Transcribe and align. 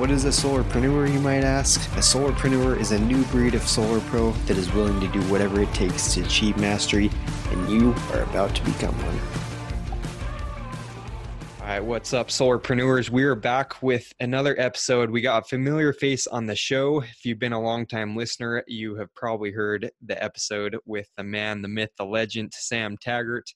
What 0.00 0.10
is 0.10 0.24
a 0.24 0.28
solarpreneur, 0.28 1.12
you 1.12 1.20
might 1.20 1.44
ask? 1.44 1.78
A 1.94 2.00
solarpreneur 2.00 2.80
is 2.80 2.92
a 2.92 2.98
new 2.98 3.22
breed 3.24 3.54
of 3.54 3.60
solar 3.68 4.00
pro 4.00 4.32
that 4.46 4.56
is 4.56 4.72
willing 4.72 4.98
to 4.98 5.08
do 5.08 5.20
whatever 5.24 5.60
it 5.60 5.74
takes 5.74 6.14
to 6.14 6.22
achieve 6.22 6.56
mastery, 6.56 7.10
and 7.50 7.68
you 7.68 7.94
are 8.14 8.22
about 8.22 8.54
to 8.56 8.64
become 8.64 8.94
one. 8.94 9.20
All 11.60 11.66
right, 11.66 11.84
what's 11.84 12.14
up, 12.14 12.28
solarpreneurs? 12.28 13.10
We 13.10 13.24
are 13.24 13.34
back 13.34 13.82
with 13.82 14.10
another 14.20 14.58
episode. 14.58 15.10
We 15.10 15.20
got 15.20 15.44
a 15.44 15.46
familiar 15.46 15.92
face 15.92 16.26
on 16.26 16.46
the 16.46 16.56
show. 16.56 17.02
If 17.02 17.26
you've 17.26 17.38
been 17.38 17.52
a 17.52 17.60
long-time 17.60 18.16
listener, 18.16 18.64
you 18.66 18.94
have 18.94 19.14
probably 19.14 19.52
heard 19.52 19.90
the 20.06 20.24
episode 20.24 20.78
with 20.86 21.10
the 21.18 21.24
man, 21.24 21.60
the 21.60 21.68
myth, 21.68 21.90
the 21.98 22.06
legend, 22.06 22.54
Sam 22.54 22.96
Taggart. 22.96 23.52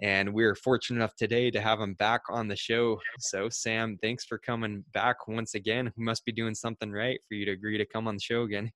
And 0.00 0.32
we're 0.32 0.54
fortunate 0.54 0.98
enough 0.98 1.16
today 1.16 1.50
to 1.50 1.60
have 1.60 1.80
him 1.80 1.94
back 1.94 2.22
on 2.30 2.46
the 2.46 2.54
show. 2.54 3.00
So, 3.18 3.48
Sam, 3.48 3.98
thanks 4.00 4.24
for 4.24 4.38
coming 4.38 4.84
back 4.94 5.26
once 5.26 5.54
again. 5.54 5.92
We 5.96 6.04
must 6.04 6.24
be 6.24 6.30
doing 6.30 6.54
something 6.54 6.92
right 6.92 7.18
for 7.26 7.34
you 7.34 7.44
to 7.46 7.52
agree 7.52 7.78
to 7.78 7.86
come 7.86 8.06
on 8.06 8.14
the 8.14 8.20
show 8.20 8.42
again. 8.42 8.70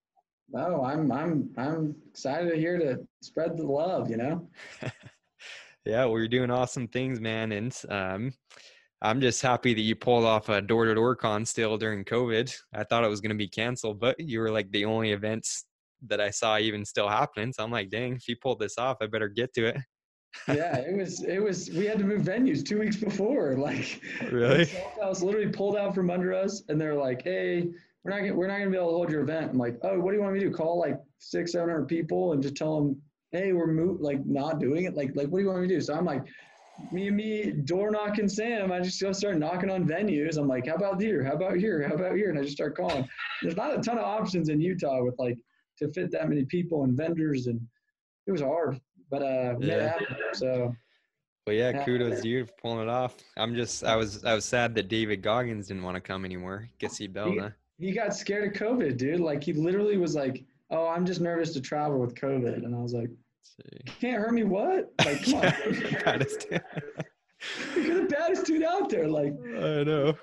No, 0.51 0.85
I'm 0.85 1.11
I'm 1.13 1.51
I'm 1.57 1.95
excited 2.11 2.59
here 2.59 2.77
to 2.79 2.99
spread 3.23 3.57
the 3.57 3.65
love, 3.65 4.11
you 4.11 4.17
know. 4.17 4.49
yeah, 5.87 6.05
well, 6.05 6.19
you're 6.19 6.29
doing 6.29 6.51
awesome 6.51 6.89
things, 6.89 7.21
man, 7.21 7.53
and 7.53 7.81
um, 7.89 8.35
I'm 9.01 9.21
just 9.21 9.41
happy 9.41 9.75
that 9.75 9.81
you 9.81 9.95
pulled 9.95 10.25
off 10.25 10.49
a 10.49 10.61
door-to-door 10.61 11.17
con 11.17 11.47
still 11.47 11.79
during 11.79 12.05
COVID. 12.05 12.53
I 12.75 12.85
thought 12.85 13.05
it 13.05 13.09
was 13.09 13.21
going 13.21 13.31
to 13.31 13.37
be 13.37 13.49
canceled, 13.49 14.01
but 14.01 14.19
you 14.19 14.41
were 14.41 14.51
like 14.51 14.71
the 14.73 14.85
only 14.85 15.13
events 15.13 15.65
that 16.09 16.21
I 16.21 16.31
saw 16.31 16.59
even 16.59 16.85
still 16.85 17.09
happening. 17.09 17.53
So 17.53 17.63
I'm 17.63 17.71
like, 17.71 17.91
dang, 17.91 18.17
if 18.17 18.29
you 18.29 18.37
pulled 18.37 18.59
this 18.59 18.77
off, 18.77 18.99
I 19.01 19.07
better 19.07 19.29
get 19.29 19.55
to 19.55 19.67
it 19.67 19.77
yeah, 20.49 20.79
it 20.79 20.97
was 20.97 21.23
it 21.23 21.39
was 21.39 21.71
we 21.71 21.87
had 21.87 21.99
to 21.99 22.05
move 22.05 22.23
venues 22.23 22.65
two 22.65 22.79
weeks 22.79 22.97
before. 22.97 23.57
Like 23.63 24.01
really, 24.33 24.69
was 24.99 25.23
literally 25.23 25.49
pulled 25.49 25.77
out 25.77 25.95
from 25.95 26.11
under 26.11 26.35
us, 26.35 26.63
and 26.69 26.81
they're 26.81 26.95
like, 26.95 27.23
"Hey, 27.23 27.69
we're 28.03 28.11
not 28.11 28.21
gonna, 28.21 28.35
we're 28.35 28.49
not 28.49 28.59
gonna 28.59 28.71
be 28.71 28.77
able 28.77 28.89
to 28.89 28.95
hold 28.95 29.11
your 29.11 29.23
event." 29.23 29.53
I'm 29.53 29.59
like, 29.59 29.79
"Oh, 29.83 30.01
what 30.01 30.11
do 30.11 30.17
you 30.17 30.23
want 30.23 30.35
me 30.35 30.41
to 30.41 30.47
do? 30.47 30.53
Call 30.53 30.81
like 30.81 30.99
six, 31.19 31.53
seven 31.53 31.69
hundred 31.69 31.87
people 31.87 32.33
and 32.33 32.43
just 32.43 32.57
tell 32.57 32.77
them, 32.77 33.01
hey, 33.31 33.53
we're 33.53 33.69
move 33.69 34.01
like 34.01 34.25
not 34.27 34.59
doing 34.59 34.85
it. 34.85 34.97
Like 34.97 35.15
like 35.15 35.29
what 35.29 35.39
do 35.39 35.45
you 35.45 35.51
want 35.51 35.63
me 35.63 35.69
to 35.69 35.75
do?" 35.75 35.81
So 35.81 35.95
I'm 35.95 36.05
like, 36.05 36.25
me 36.91 37.09
and 37.09 37.17
me 37.17 37.53
door 37.53 37.91
knocking 37.91 38.29
Sam. 38.29 38.73
I 38.73 38.81
just 38.81 39.01
go 39.01 39.13
start 39.13 39.39
knocking 39.39 39.71
on 39.71 39.87
venues. 39.87 40.39
I'm 40.39 40.49
like, 40.49 40.67
"How 40.67 40.75
about 40.75 41.01
here? 41.01 41.23
How 41.23 41.35
about 41.35 41.57
here? 41.57 41.87
How 41.87 41.95
about 41.95 42.17
here?" 42.17 42.31
And 42.31 42.39
I 42.39 42.43
just 42.43 42.55
start 42.55 42.77
calling. 42.77 43.09
There's 43.43 43.57
not 43.57 43.79
a 43.79 43.83
ton 43.83 43.99
of 43.99 44.05
options 44.05 44.49
in 44.49 44.61
Utah 44.61 45.05
with 45.05 45.15
like 45.19 45.39
to 45.79 45.93
fit 45.93 46.11
that 46.11 46.29
many 46.29 46.45
people 46.47 46.83
and 46.83 46.97
vendors, 46.97 47.47
and 47.47 47.61
it 48.27 48.33
was 48.33 48.41
hard 48.41 48.81
but 49.13 49.23
uh, 49.23 49.55
yeah. 49.61 49.97
So. 50.33 50.75
Well, 51.47 51.55
yeah, 51.55 51.85
kudos 51.85 52.23
to 52.23 52.29
you 52.29 52.47
for 52.47 52.53
pulling 52.63 52.83
it 52.83 52.89
off. 52.89 53.17
I'm 53.37 53.55
just, 53.55 53.85
I 53.85 53.97
was, 53.97 54.25
I 54.25 54.33
was 54.33 54.45
sad 54.45 54.77
that 54.77 54.89
David 54.89 55.23
Goggins 55.23 55.67
didn't 55.67 55.83
want 55.83 55.97
to 55.97 56.01
come 56.01 56.25
anymore. 56.25 56.69
Guess 56.79 56.97
he 56.97 57.09
bailed. 57.09 57.35
He, 57.79 57.89
he 57.89 57.93
got 57.93 58.15
scared 58.15 58.55
of 58.55 58.61
COVID, 58.61 58.97
dude. 58.97 59.21
Like 59.21 59.43
he 59.43 59.53
literally 59.53 59.97
was 59.97 60.15
like, 60.15 60.45
"Oh, 60.71 60.87
I'm 60.87 61.05
just 61.05 61.21
nervous 61.21 61.53
to 61.55 61.61
travel 61.61 61.99
with 61.99 62.15
COVID," 62.15 62.65
and 62.65 62.75
I 62.75 62.79
was 62.79 62.95
like, 62.95 63.11
"Can't 64.01 64.23
hurt 64.23 64.33
me, 64.33 64.45
what? 64.45 64.93
Like, 65.05 65.25
come 65.25 65.35
on." 65.35 65.43
baddest. 66.05 66.47
You're 67.77 68.03
the 68.03 68.09
baddest 68.09 68.47
dude 68.47 68.63
out 68.63 68.89
there. 68.89 69.09
Like, 69.09 69.35
I 69.45 69.83
know. 69.83 70.15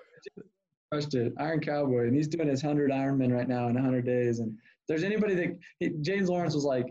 Crushed 0.89 1.15
it, 1.15 1.33
Iron 1.37 1.59
Cowboy, 1.59 2.07
and 2.07 2.15
he's 2.15 2.29
doing 2.29 2.47
his 2.47 2.61
hundred 2.61 2.91
Ironman 2.91 3.35
right 3.35 3.47
now 3.47 3.67
in 3.67 3.75
hundred 3.75 4.05
days. 4.05 4.39
And 4.39 4.53
if 4.53 4.87
there's 4.87 5.03
anybody 5.03 5.35
that 5.35 5.59
he, 5.79 5.89
James 6.01 6.29
Lawrence 6.29 6.55
was 6.55 6.63
like, 6.63 6.87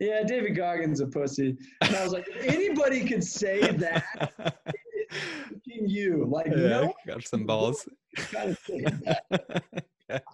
yeah, 0.00 0.22
David 0.24 0.56
Goggins 0.56 1.00
a 1.00 1.06
pussy. 1.06 1.56
And 1.80 1.96
I 1.96 2.02
was 2.04 2.12
like, 2.12 2.28
anybody 2.42 3.04
could 3.04 3.24
say 3.24 3.60
that, 3.72 4.04
you. 5.66 6.26
Like, 6.28 6.48
yeah, 6.48 6.54
no, 6.54 6.94
got 7.06 7.26
some 7.26 7.44
balls. 7.44 7.88
Gotta 8.32 8.54
say 8.54 8.84
that. 9.04 9.22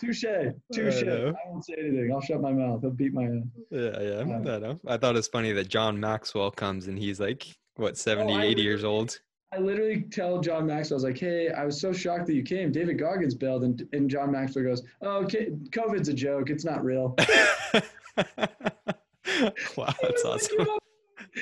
touche, 0.00 0.24
touche. 0.72 1.02
I, 1.02 1.28
I, 1.28 1.34
won't 1.46 1.64
say 1.64 1.74
anything. 1.78 2.10
I'll 2.12 2.20
shut 2.20 2.40
my 2.40 2.52
mouth. 2.52 2.84
I'll 2.84 2.90
beat 2.90 3.12
my 3.12 3.24
head. 3.24 3.50
Yeah, 3.70 4.00
yeah. 4.00 4.18
Um, 4.18 4.32
I 4.32 4.58
know. 4.58 4.80
I 4.86 4.96
thought 4.96 5.16
it's 5.16 5.28
funny 5.28 5.52
that 5.52 5.68
John 5.68 5.98
Maxwell 5.98 6.50
comes 6.50 6.88
and 6.88 6.98
he's 6.98 7.20
like, 7.20 7.46
what, 7.76 7.96
70, 7.96 8.32
oh, 8.32 8.40
80 8.40 8.62
years 8.62 8.84
old? 8.84 9.18
I 9.52 9.58
literally 9.58 10.02
tell 10.10 10.40
John 10.40 10.66
Maxwell, 10.66 10.96
I 10.96 10.98
was 10.98 11.04
like, 11.04 11.18
hey, 11.18 11.50
I 11.50 11.64
was 11.64 11.80
so 11.80 11.92
shocked 11.92 12.26
that 12.26 12.34
you 12.34 12.42
came. 12.42 12.72
David 12.72 12.98
Goggins 12.98 13.34
bailed. 13.34 13.64
And, 13.64 13.86
and 13.92 14.10
John 14.10 14.32
Maxwell 14.32 14.64
goes, 14.64 14.82
oh, 15.02 15.22
okay, 15.24 15.50
COVID's 15.70 16.08
a 16.08 16.14
joke. 16.14 16.50
It's 16.50 16.64
not 16.64 16.84
real. 16.84 17.16
wow, 19.76 19.94
that's 20.02 20.24
awesome. 20.24 20.66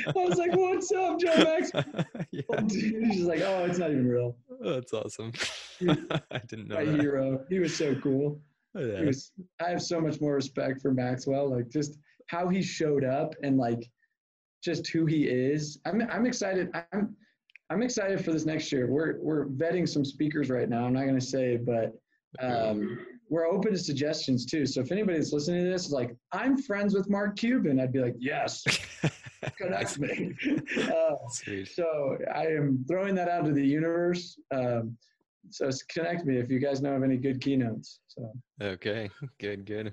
I 0.06 0.12
was 0.14 0.38
like, 0.38 0.54
"What's 0.54 0.90
up, 0.92 1.20
Joe 1.20 1.36
Max?" 1.36 1.70
yeah. 2.32 2.42
He's 2.68 3.16
just 3.16 3.28
like, 3.28 3.40
"Oh, 3.40 3.64
it's 3.64 3.78
not 3.78 3.90
even 3.90 4.08
real." 4.08 4.36
That's 4.60 4.92
awesome. 4.92 5.32
I 5.82 6.40
didn't 6.48 6.68
know. 6.68 6.76
My 6.76 6.84
that. 6.84 7.00
hero. 7.00 7.44
He 7.48 7.58
was 7.58 7.76
so 7.76 7.94
cool. 7.96 8.40
Yeah. 8.74 9.04
Was, 9.04 9.32
I 9.64 9.70
have 9.70 9.82
so 9.82 10.00
much 10.00 10.20
more 10.20 10.34
respect 10.34 10.82
for 10.82 10.92
Maxwell. 10.92 11.50
Like 11.50 11.68
just 11.68 11.98
how 12.26 12.48
he 12.48 12.62
showed 12.62 13.04
up 13.04 13.34
and 13.42 13.56
like 13.56 13.88
just 14.62 14.88
who 14.88 15.06
he 15.06 15.24
is. 15.24 15.78
I'm 15.84 16.02
I'm 16.10 16.26
excited. 16.26 16.70
I'm 16.92 17.14
I'm 17.70 17.82
excited 17.82 18.24
for 18.24 18.32
this 18.32 18.46
next 18.46 18.72
year. 18.72 18.90
We're 18.90 19.18
we're 19.20 19.46
vetting 19.46 19.88
some 19.88 20.04
speakers 20.04 20.50
right 20.50 20.68
now. 20.68 20.84
I'm 20.84 20.92
not 20.92 21.06
gonna 21.06 21.20
say, 21.20 21.56
but 21.56 21.92
um, 22.40 22.98
we're 23.34 23.48
open 23.48 23.72
to 23.72 23.78
suggestions 23.78 24.46
too. 24.46 24.64
So 24.64 24.80
if 24.80 24.92
anybody's 24.92 25.32
listening 25.32 25.64
to 25.64 25.70
this 25.70 25.86
is 25.86 25.92
like, 25.92 26.14
I'm 26.30 26.56
friends 26.56 26.94
with 26.94 27.10
Mark 27.10 27.34
Cuban, 27.36 27.80
I'd 27.80 27.92
be 27.92 27.98
like, 27.98 28.14
yes, 28.20 28.62
connect 29.58 29.98
me. 29.98 30.34
Uh, 30.76 31.16
so 31.64 32.16
I 32.32 32.46
am 32.46 32.84
throwing 32.86 33.14
that 33.16 33.28
out 33.28 33.44
to 33.46 33.52
the 33.52 33.66
universe. 33.66 34.38
Um, 34.52 34.96
so 35.50 35.68
connect 35.88 36.24
me 36.24 36.38
if 36.38 36.48
you 36.48 36.60
guys 36.60 36.80
know 36.80 36.94
of 36.94 37.02
any 37.02 37.16
good 37.16 37.40
keynotes. 37.40 37.98
So 38.06 38.32
okay, 38.62 39.10
good, 39.40 39.66
good. 39.66 39.92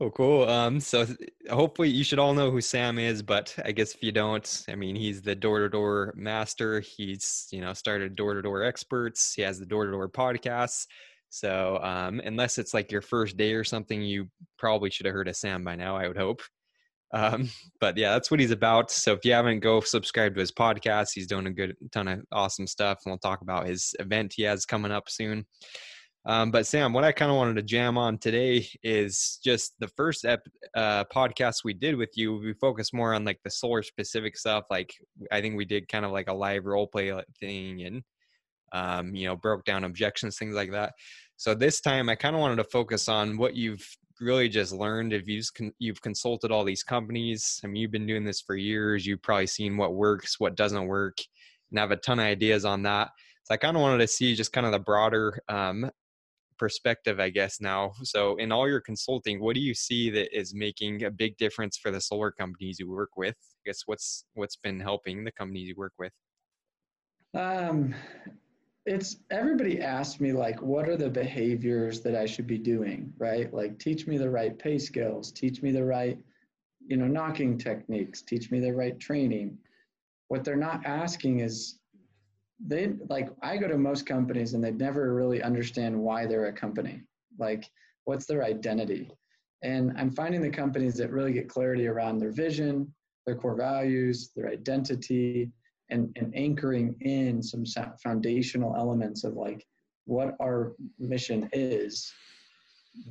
Oh, 0.00 0.10
cool. 0.10 0.48
Um, 0.48 0.78
so 0.80 1.06
hopefully 1.50 1.88
you 1.88 2.04
should 2.04 2.18
all 2.18 2.34
know 2.34 2.50
who 2.50 2.60
Sam 2.60 2.98
is, 2.98 3.22
but 3.22 3.54
I 3.64 3.72
guess 3.72 3.94
if 3.94 4.02
you 4.02 4.12
don't, 4.12 4.64
I 4.68 4.74
mean, 4.74 4.96
he's 4.96 5.22
the 5.22 5.34
door-to-door 5.34 6.14
master. 6.16 6.80
He's 6.80 7.48
you 7.50 7.60
know 7.60 7.72
started 7.72 8.14
door-to-door 8.14 8.62
experts. 8.62 9.34
He 9.34 9.42
has 9.42 9.58
the 9.58 9.66
door-to-door 9.66 10.08
podcasts. 10.08 10.86
So 11.34 11.80
um, 11.82 12.20
unless 12.24 12.58
it's 12.58 12.72
like 12.72 12.92
your 12.92 13.02
first 13.02 13.36
day 13.36 13.54
or 13.54 13.64
something, 13.64 14.00
you 14.00 14.28
probably 14.56 14.88
should 14.88 15.06
have 15.06 15.12
heard 15.12 15.26
of 15.26 15.34
Sam 15.34 15.64
by 15.64 15.74
now. 15.74 15.96
I 15.96 16.06
would 16.06 16.16
hope. 16.16 16.42
Um, 17.12 17.50
but 17.80 17.96
yeah, 17.96 18.12
that's 18.12 18.30
what 18.30 18.38
he's 18.38 18.52
about. 18.52 18.92
So 18.92 19.14
if 19.14 19.24
you 19.24 19.32
haven't, 19.32 19.58
go 19.58 19.80
subscribe 19.80 20.34
to 20.34 20.40
his 20.40 20.52
podcast. 20.52 21.08
He's 21.12 21.26
doing 21.26 21.48
a 21.48 21.52
good 21.52 21.74
ton 21.90 22.06
of 22.06 22.20
awesome 22.30 22.68
stuff, 22.68 23.00
and 23.04 23.10
we'll 23.10 23.18
talk 23.18 23.40
about 23.40 23.66
his 23.66 23.96
event 23.98 24.34
he 24.36 24.44
has 24.44 24.64
coming 24.64 24.92
up 24.92 25.10
soon. 25.10 25.44
Um, 26.24 26.52
but 26.52 26.68
Sam, 26.68 26.92
what 26.92 27.02
I 27.02 27.10
kind 27.10 27.32
of 27.32 27.36
wanted 27.36 27.56
to 27.56 27.62
jam 27.62 27.98
on 27.98 28.16
today 28.16 28.68
is 28.84 29.40
just 29.44 29.74
the 29.80 29.88
first 29.88 30.24
ep- 30.24 30.46
uh, 30.76 31.02
podcast 31.12 31.64
we 31.64 31.74
did 31.74 31.96
with 31.96 32.10
you. 32.14 32.38
We 32.38 32.54
focused 32.54 32.94
more 32.94 33.12
on 33.12 33.24
like 33.24 33.40
the 33.42 33.50
solar 33.50 33.82
specific 33.82 34.36
stuff. 34.36 34.66
Like 34.70 34.94
I 35.32 35.40
think 35.40 35.56
we 35.56 35.64
did 35.64 35.88
kind 35.88 36.04
of 36.04 36.12
like 36.12 36.28
a 36.28 36.32
live 36.32 36.64
role 36.64 36.86
play 36.86 37.12
thing, 37.40 37.82
and 37.82 38.02
um, 38.72 39.14
you 39.14 39.26
know 39.26 39.36
broke 39.36 39.64
down 39.64 39.84
objections, 39.84 40.36
things 40.36 40.54
like 40.54 40.72
that. 40.72 40.92
So 41.36 41.54
this 41.54 41.80
time 41.80 42.08
I 42.08 42.14
kind 42.14 42.34
of 42.34 42.40
wanted 42.40 42.56
to 42.56 42.64
focus 42.64 43.08
on 43.08 43.36
what 43.36 43.54
you've 43.54 43.86
really 44.20 44.48
just 44.48 44.72
learned 44.72 45.12
if 45.12 45.26
you've 45.28 45.48
you've 45.78 46.00
consulted 46.00 46.50
all 46.50 46.64
these 46.64 46.82
companies. 46.82 47.60
I 47.64 47.66
mean, 47.66 47.76
you've 47.76 47.90
been 47.90 48.06
doing 48.06 48.24
this 48.24 48.40
for 48.40 48.56
years. 48.56 49.06
You've 49.06 49.22
probably 49.22 49.46
seen 49.46 49.76
what 49.76 49.94
works, 49.94 50.38
what 50.38 50.56
doesn't 50.56 50.86
work, 50.86 51.18
and 51.70 51.78
have 51.78 51.90
a 51.90 51.96
ton 51.96 52.18
of 52.18 52.24
ideas 52.24 52.64
on 52.64 52.82
that. 52.82 53.10
So 53.44 53.54
I 53.54 53.56
kind 53.56 53.76
of 53.76 53.82
wanted 53.82 53.98
to 53.98 54.06
see 54.06 54.34
just 54.34 54.52
kind 54.52 54.66
of 54.66 54.72
the 54.72 54.78
broader 54.78 55.38
um, 55.48 55.90
perspective, 56.58 57.20
I 57.20 57.30
guess. 57.30 57.60
Now, 57.60 57.92
so 58.02 58.36
in 58.36 58.52
all 58.52 58.68
your 58.68 58.80
consulting, 58.80 59.40
what 59.40 59.54
do 59.54 59.60
you 59.60 59.74
see 59.74 60.10
that 60.10 60.36
is 60.36 60.54
making 60.54 61.04
a 61.04 61.10
big 61.10 61.36
difference 61.36 61.76
for 61.76 61.90
the 61.90 62.00
solar 62.00 62.30
companies 62.30 62.78
you 62.78 62.90
work 62.90 63.16
with? 63.16 63.34
I 63.34 63.70
guess 63.70 63.82
what's 63.86 64.24
what's 64.34 64.56
been 64.56 64.80
helping 64.80 65.24
the 65.24 65.32
companies 65.32 65.68
you 65.68 65.74
work 65.76 65.94
with. 65.98 66.12
Um, 67.34 67.94
it's 68.86 69.16
everybody 69.30 69.80
asks 69.80 70.20
me 70.20 70.32
like 70.32 70.60
what 70.60 70.88
are 70.88 70.96
the 70.96 71.08
behaviors 71.08 72.00
that 72.02 72.14
i 72.14 72.26
should 72.26 72.46
be 72.46 72.58
doing 72.58 73.12
right? 73.18 73.52
Like 73.52 73.78
teach 73.78 74.06
me 74.06 74.18
the 74.18 74.28
right 74.28 74.58
pay 74.58 74.78
scales 74.78 75.32
teach 75.32 75.62
me 75.62 75.70
the 75.72 75.84
right 75.84 76.18
you 76.86 76.96
know 76.96 77.06
knocking 77.06 77.56
techniques 77.56 78.22
teach 78.22 78.50
me 78.50 78.60
the 78.60 78.72
right 78.72 78.98
training. 78.98 79.58
What 80.28 80.44
they're 80.44 80.56
not 80.56 80.84
asking 80.84 81.40
is 81.40 81.78
they 82.64 82.92
like 83.08 83.28
i 83.42 83.56
go 83.56 83.68
to 83.68 83.76
most 83.76 84.06
companies 84.06 84.54
and 84.54 84.62
they 84.62 84.70
never 84.70 85.14
really 85.14 85.42
understand 85.42 85.98
why 85.98 86.26
they're 86.26 86.46
a 86.46 86.52
company. 86.52 87.02
Like, 87.38 87.68
what's 88.04 88.26
their 88.26 88.44
identity? 88.44 89.10
And 89.62 89.92
I'm 89.96 90.10
finding 90.10 90.42
the 90.42 90.50
companies 90.50 90.94
that 90.96 91.10
really 91.10 91.32
get 91.32 91.48
clarity 91.48 91.86
around 91.86 92.18
their 92.18 92.30
vision, 92.30 92.92
their 93.26 93.34
core 93.34 93.56
values, 93.56 94.30
their 94.36 94.48
identity, 94.48 95.50
and, 95.90 96.10
and 96.16 96.32
anchoring 96.34 96.96
in 97.00 97.42
some 97.42 97.64
foundational 98.02 98.74
elements 98.76 99.24
of 99.24 99.34
like 99.34 99.66
what 100.06 100.34
our 100.40 100.74
mission 100.98 101.48
is, 101.52 102.12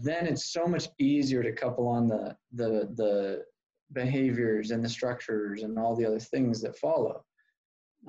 then 0.01 0.27
it's 0.27 0.51
so 0.51 0.65
much 0.65 0.87
easier 0.99 1.43
to 1.43 1.51
couple 1.51 1.87
on 1.87 2.07
the 2.07 2.35
the 2.53 2.89
the 2.95 3.43
behaviors 3.91 4.71
and 4.71 4.83
the 4.83 4.89
structures 4.89 5.63
and 5.63 5.77
all 5.77 5.95
the 5.95 6.05
other 6.05 6.19
things 6.19 6.61
that 6.61 6.77
follow. 6.77 7.23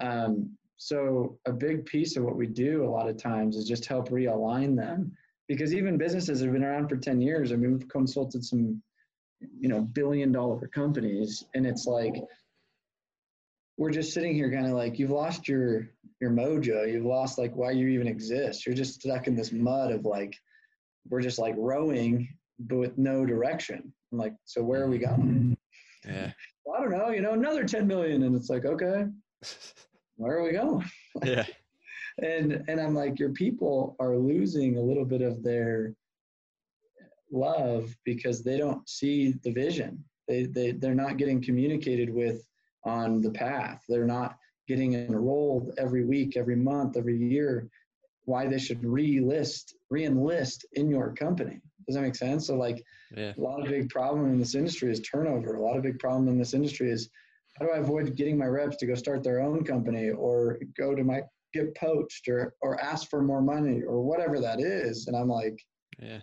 Um, 0.00 0.56
so 0.76 1.38
a 1.46 1.52
big 1.52 1.86
piece 1.86 2.16
of 2.16 2.24
what 2.24 2.36
we 2.36 2.46
do 2.46 2.84
a 2.84 2.90
lot 2.90 3.08
of 3.08 3.16
times 3.16 3.56
is 3.56 3.68
just 3.68 3.86
help 3.86 4.08
realign 4.08 4.76
them 4.76 5.12
because 5.48 5.74
even 5.74 5.98
businesses 5.98 6.40
have 6.40 6.52
been 6.52 6.64
around 6.64 6.88
for 6.88 6.96
10 6.96 7.20
years, 7.20 7.52
I 7.52 7.56
mean, 7.56 7.72
we've 7.72 7.88
consulted 7.88 8.44
some, 8.44 8.82
you 9.60 9.68
know, 9.68 9.82
billion 9.82 10.32
dollar 10.32 10.66
companies 10.68 11.44
and 11.54 11.66
it's 11.66 11.86
like, 11.86 12.14
we're 13.76 13.90
just 13.90 14.12
sitting 14.12 14.34
here 14.34 14.50
kind 14.52 14.66
of 14.66 14.72
like 14.72 14.98
you've 14.98 15.10
lost 15.10 15.48
your 15.48 15.88
your 16.20 16.30
mojo. 16.30 16.90
You've 16.90 17.04
lost 17.04 17.38
like 17.38 17.54
why 17.54 17.72
you 17.72 17.88
even 17.88 18.06
exist. 18.06 18.66
You're 18.66 18.74
just 18.74 19.00
stuck 19.00 19.26
in 19.26 19.34
this 19.34 19.52
mud 19.52 19.92
of 19.92 20.04
like 20.04 20.36
we're 21.08 21.20
just 21.20 21.38
like 21.38 21.54
rowing 21.58 22.28
but 22.58 22.76
with 22.76 22.98
no 22.98 23.26
direction. 23.26 23.92
I'm 24.12 24.18
like 24.18 24.34
so 24.44 24.62
where 24.62 24.82
are 24.82 24.88
we 24.88 24.98
going? 24.98 25.56
Yeah. 26.06 26.32
Well, 26.64 26.76
i 26.78 26.82
don't 26.82 26.92
know 26.92 27.10
you 27.10 27.20
know 27.20 27.32
another 27.32 27.64
10 27.64 27.86
million 27.86 28.22
and 28.22 28.34
it's 28.36 28.50
like 28.50 28.64
okay. 28.64 29.06
Where 30.16 30.38
are 30.38 30.44
we 30.44 30.52
going? 30.52 30.84
Yeah. 31.24 31.44
And 32.22 32.64
and 32.68 32.80
i'm 32.80 32.94
like 32.94 33.18
your 33.18 33.30
people 33.30 33.96
are 33.98 34.16
losing 34.16 34.76
a 34.78 34.80
little 34.80 35.04
bit 35.04 35.20
of 35.20 35.42
their 35.42 35.94
love 37.32 37.94
because 38.04 38.42
they 38.42 38.56
don't 38.56 38.88
see 38.88 39.32
the 39.42 39.50
vision. 39.50 40.04
They, 40.28 40.44
they 40.46 40.72
they're 40.72 40.94
not 40.94 41.16
getting 41.16 41.42
communicated 41.42 42.08
with 42.12 42.46
on 42.84 43.20
the 43.20 43.30
path. 43.30 43.82
They're 43.88 44.06
not 44.06 44.36
getting 44.66 44.94
enrolled 44.94 45.72
every 45.78 46.04
week, 46.04 46.36
every 46.36 46.56
month, 46.56 46.96
every 46.96 47.16
year. 47.16 47.68
Why 48.24 48.46
they 48.46 48.58
should 48.58 48.84
re-list, 48.84 49.74
re-enlist 49.90 50.64
in 50.72 50.88
your 50.88 51.12
company. 51.14 51.60
Does 51.86 51.96
that 51.96 52.02
make 52.02 52.16
sense? 52.16 52.46
So 52.46 52.54
like 52.54 52.82
yeah. 53.14 53.32
a 53.36 53.40
lot 53.40 53.60
of 53.60 53.68
big 53.68 53.90
problem 53.90 54.26
in 54.30 54.38
this 54.38 54.54
industry 54.54 54.90
is 54.90 55.00
turnover. 55.00 55.56
A 55.56 55.62
lot 55.62 55.76
of 55.76 55.82
big 55.82 55.98
problem 55.98 56.28
in 56.28 56.38
this 56.38 56.54
industry 56.54 56.90
is 56.90 57.10
how 57.58 57.66
do 57.66 57.72
I 57.72 57.78
avoid 57.78 58.16
getting 58.16 58.38
my 58.38 58.46
reps 58.46 58.76
to 58.78 58.86
go 58.86 58.94
start 58.94 59.22
their 59.22 59.40
own 59.40 59.64
company 59.64 60.10
or 60.10 60.58
go 60.76 60.94
to 60.94 61.04
my 61.04 61.22
get 61.52 61.74
poached 61.76 62.28
or 62.28 62.54
or 62.60 62.80
ask 62.80 63.08
for 63.08 63.22
more 63.22 63.40
money 63.40 63.82
or 63.82 64.02
whatever 64.02 64.40
that 64.40 64.60
is. 64.60 65.06
And 65.06 65.16
I'm 65.16 65.28
like, 65.28 65.58
yeah, 66.00 66.20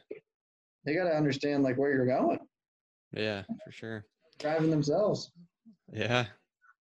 they 0.86 0.94
got 0.94 1.06
to 1.06 1.16
understand 1.16 1.64
like 1.64 1.78
where 1.78 1.94
you're 1.94 2.06
going. 2.06 2.40
Yeah, 3.14 3.44
for 3.64 3.72
sure. 3.72 4.06
Driving 4.40 4.70
themselves. 4.70 5.32
Yeah, 5.92 6.26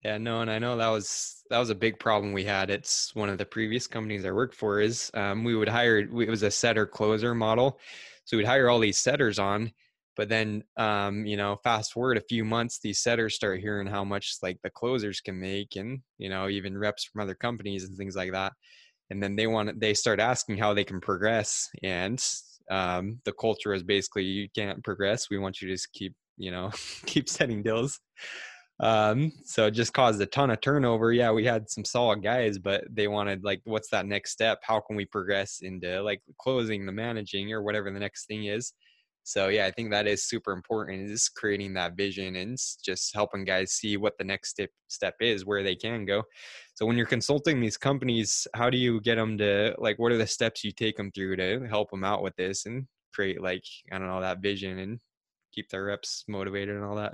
yeah, 0.05 0.17
no, 0.17 0.41
and 0.41 0.51
I 0.51 0.59
know 0.59 0.77
that 0.79 0.89
was 0.89 1.43
that 1.51 1.59
was 1.59 1.69
a 1.69 1.75
big 1.75 1.99
problem 1.99 2.33
we 2.33 2.45
had. 2.45 2.71
It's 2.71 3.15
one 3.15 3.29
of 3.29 3.37
the 3.37 3.45
previous 3.45 3.87
companies 3.87 4.25
I 4.25 4.31
worked 4.31 4.55
for 4.55 4.81
is 4.81 5.11
um, 5.15 5.45
we 5.45 5.55
would 5.55 5.69
hire 5.69 5.99
it 5.99 6.11
was 6.11 6.43
a 6.43 6.51
setter 6.51 6.87
closer 6.87 7.35
model, 7.35 7.79
so 8.25 8.37
we'd 8.37 8.47
hire 8.47 8.71
all 8.71 8.79
these 8.79 8.99
setters 8.99 9.39
on, 9.39 9.73
but 10.17 10.31
then 10.31 10.65
um, 10.79 11.27
you 11.27 11.37
know 11.37 11.59
fast 11.63 11.93
forward 11.93 12.17
a 12.17 12.23
few 12.23 12.47
months, 12.47 12.79
these 12.83 13.01
setters 13.01 13.35
start 13.35 13.61
hearing 13.61 13.87
how 13.87 14.03
much 14.03 14.37
like 14.43 14.59
the 14.63 14.71
closers 14.71 15.21
can 15.21 15.39
make, 15.39 15.77
and 15.77 16.01
you 16.17 16.31
know 16.31 16.49
even 16.49 16.79
reps 16.79 17.05
from 17.05 17.21
other 17.21 17.35
companies 17.35 17.85
and 17.85 17.99
things 17.99 18.17
like 18.17 18.33
that, 18.33 18.55
and 19.11 19.23
then 19.23 19.37
they 19.37 19.47
want 19.47 19.79
they 19.79 19.93
start 19.93 20.19
asking 20.19 20.57
how 20.57 20.73
they 20.73 20.85
can 20.85 21.01
progress, 21.01 21.69
and 21.83 22.25
um, 22.71 23.21
the 23.27 23.33
culture 23.33 23.75
is 23.75 23.83
basically 23.83 24.25
you 24.25 24.49
can't 24.55 24.83
progress. 24.83 25.29
We 25.31 25.39
want 25.39 25.61
you 25.61 25.69
to 25.69 25.75
just 25.75 25.93
keep 25.93 26.15
you 26.39 26.51
know 26.51 26.71
keep 27.05 27.29
setting 27.29 27.63
deals 27.63 28.01
um, 28.81 29.33
so 29.45 29.67
it 29.67 29.73
just 29.73 29.93
caused 29.93 30.21
a 30.21 30.27
ton 30.27 30.51
of 30.51 30.61
turnover. 30.61 31.13
Yeah, 31.13 31.33
we 31.33 31.45
had 31.45 31.69
some 31.69 31.85
solid 31.85 32.23
guys, 32.23 32.59
but 32.59 32.85
they 32.91 33.09
wanted 33.09 33.45
like, 33.45 33.61
what's 33.65 33.91
that 33.91 34.07
next 34.07 34.33
step? 34.33 34.61
How 34.63 34.81
can 34.81 34.97
we 34.97 35.05
progress 35.05 35.61
into 35.63 36.03
like 36.03 36.23
closing 36.41 36.87
the 36.87 36.93
managing 36.93 37.53
or 37.53 37.63
whatever 37.63 37.91
the 37.91 38.01
next 38.01 38.27
thing 38.27 38.47
is? 38.47 38.73
So 39.23 39.49
yeah, 39.49 39.67
I 39.67 39.71
think 39.71 39.91
that 39.91 40.07
is 40.07 40.25
super 40.25 40.53
important 40.53 41.11
is 41.11 41.29
creating 41.29 41.75
that 41.75 41.95
vision 41.95 42.37
and 42.37 42.57
just 42.83 43.15
helping 43.15 43.45
guys 43.45 43.73
see 43.73 43.99
what 43.99 44.17
the 44.17 44.25
next 44.25 44.51
step 44.51 44.71
step 44.89 45.15
is, 45.21 45.45
where 45.45 45.63
they 45.63 45.77
can 45.77 46.07
go. 46.07 46.23
So 46.75 46.87
when 46.87 46.97
you're 46.97 47.07
consulting 47.07 47.61
these 47.61 47.77
companies, 47.77 48.49
how 48.55 48.71
do 48.71 48.79
you 48.79 49.01
get 49.03 49.17
them 49.17 49.37
to 49.39 49.75
like 49.79 49.99
what 49.99 50.11
are 50.11 50.17
the 50.17 50.27
steps 50.27 50.65
you 50.65 50.73
take 50.73 50.97
them 50.97 51.13
through 51.13 51.37
to 51.37 51.67
help 51.69 51.91
them 51.91 52.03
out 52.03 52.23
with 52.23 52.35
this 52.37 52.65
and 52.65 52.87
create 53.15 53.43
like 53.43 53.65
I 53.93 53.99
don't 53.99 54.09
know 54.09 54.23
that 54.23 54.41
vision 54.41 54.79
and 54.79 55.01
keep 55.53 55.69
their 55.69 55.85
reps 55.85 56.25
motivated 56.27 56.77
and 56.77 56.85
all 56.85 56.97
that? 56.97 57.13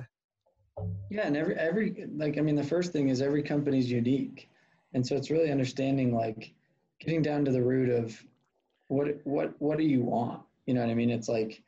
Yeah, 1.11 1.27
and 1.27 1.37
every 1.37 1.55
every 1.57 2.07
like 2.17 2.39
I 2.39 2.41
mean 2.41 2.57
the 2.57 2.65
first 2.65 2.93
thing 2.93 3.09
is 3.09 3.23
every 3.23 3.43
company 3.43 3.79
is 3.79 3.91
unique. 3.91 4.49
And 4.93 5.07
so 5.07 5.17
it's 5.17 5.31
really 5.31 5.51
understanding 5.51 6.15
like 6.15 6.55
getting 7.01 7.23
down 7.23 7.45
to 7.45 7.53
the 7.53 7.63
root 7.63 7.91
of 7.91 8.23
what 8.89 9.21
what 9.25 9.55
what 9.61 9.79
do 9.79 9.85
you 9.85 10.03
want? 10.03 10.43
You 10.67 10.75
know 10.75 10.81
what 10.81 10.91
I 10.91 10.95
mean? 10.95 11.11
It's 11.11 11.29
like 11.29 11.63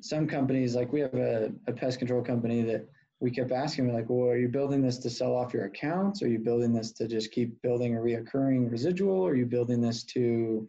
some 0.00 0.26
companies 0.26 0.74
like 0.74 0.92
we 0.92 1.00
have 1.00 1.14
a, 1.14 1.52
a 1.66 1.72
pest 1.72 1.98
control 1.98 2.22
company 2.22 2.62
that 2.62 2.86
we 3.20 3.30
kept 3.30 3.52
asking 3.52 3.92
like, 3.92 4.08
well, 4.08 4.28
are 4.28 4.36
you 4.36 4.48
building 4.48 4.82
this 4.82 4.98
to 4.98 5.10
sell 5.10 5.34
off 5.34 5.54
your 5.54 5.64
accounts? 5.64 6.22
Are 6.22 6.28
you 6.28 6.38
building 6.38 6.72
this 6.72 6.92
to 6.92 7.08
just 7.08 7.32
keep 7.32 7.60
building 7.62 7.96
a 7.96 8.00
reoccurring 8.00 8.70
residual? 8.70 9.26
Are 9.26 9.34
you 9.34 9.46
building 9.46 9.80
this 9.80 10.02
to 10.04 10.68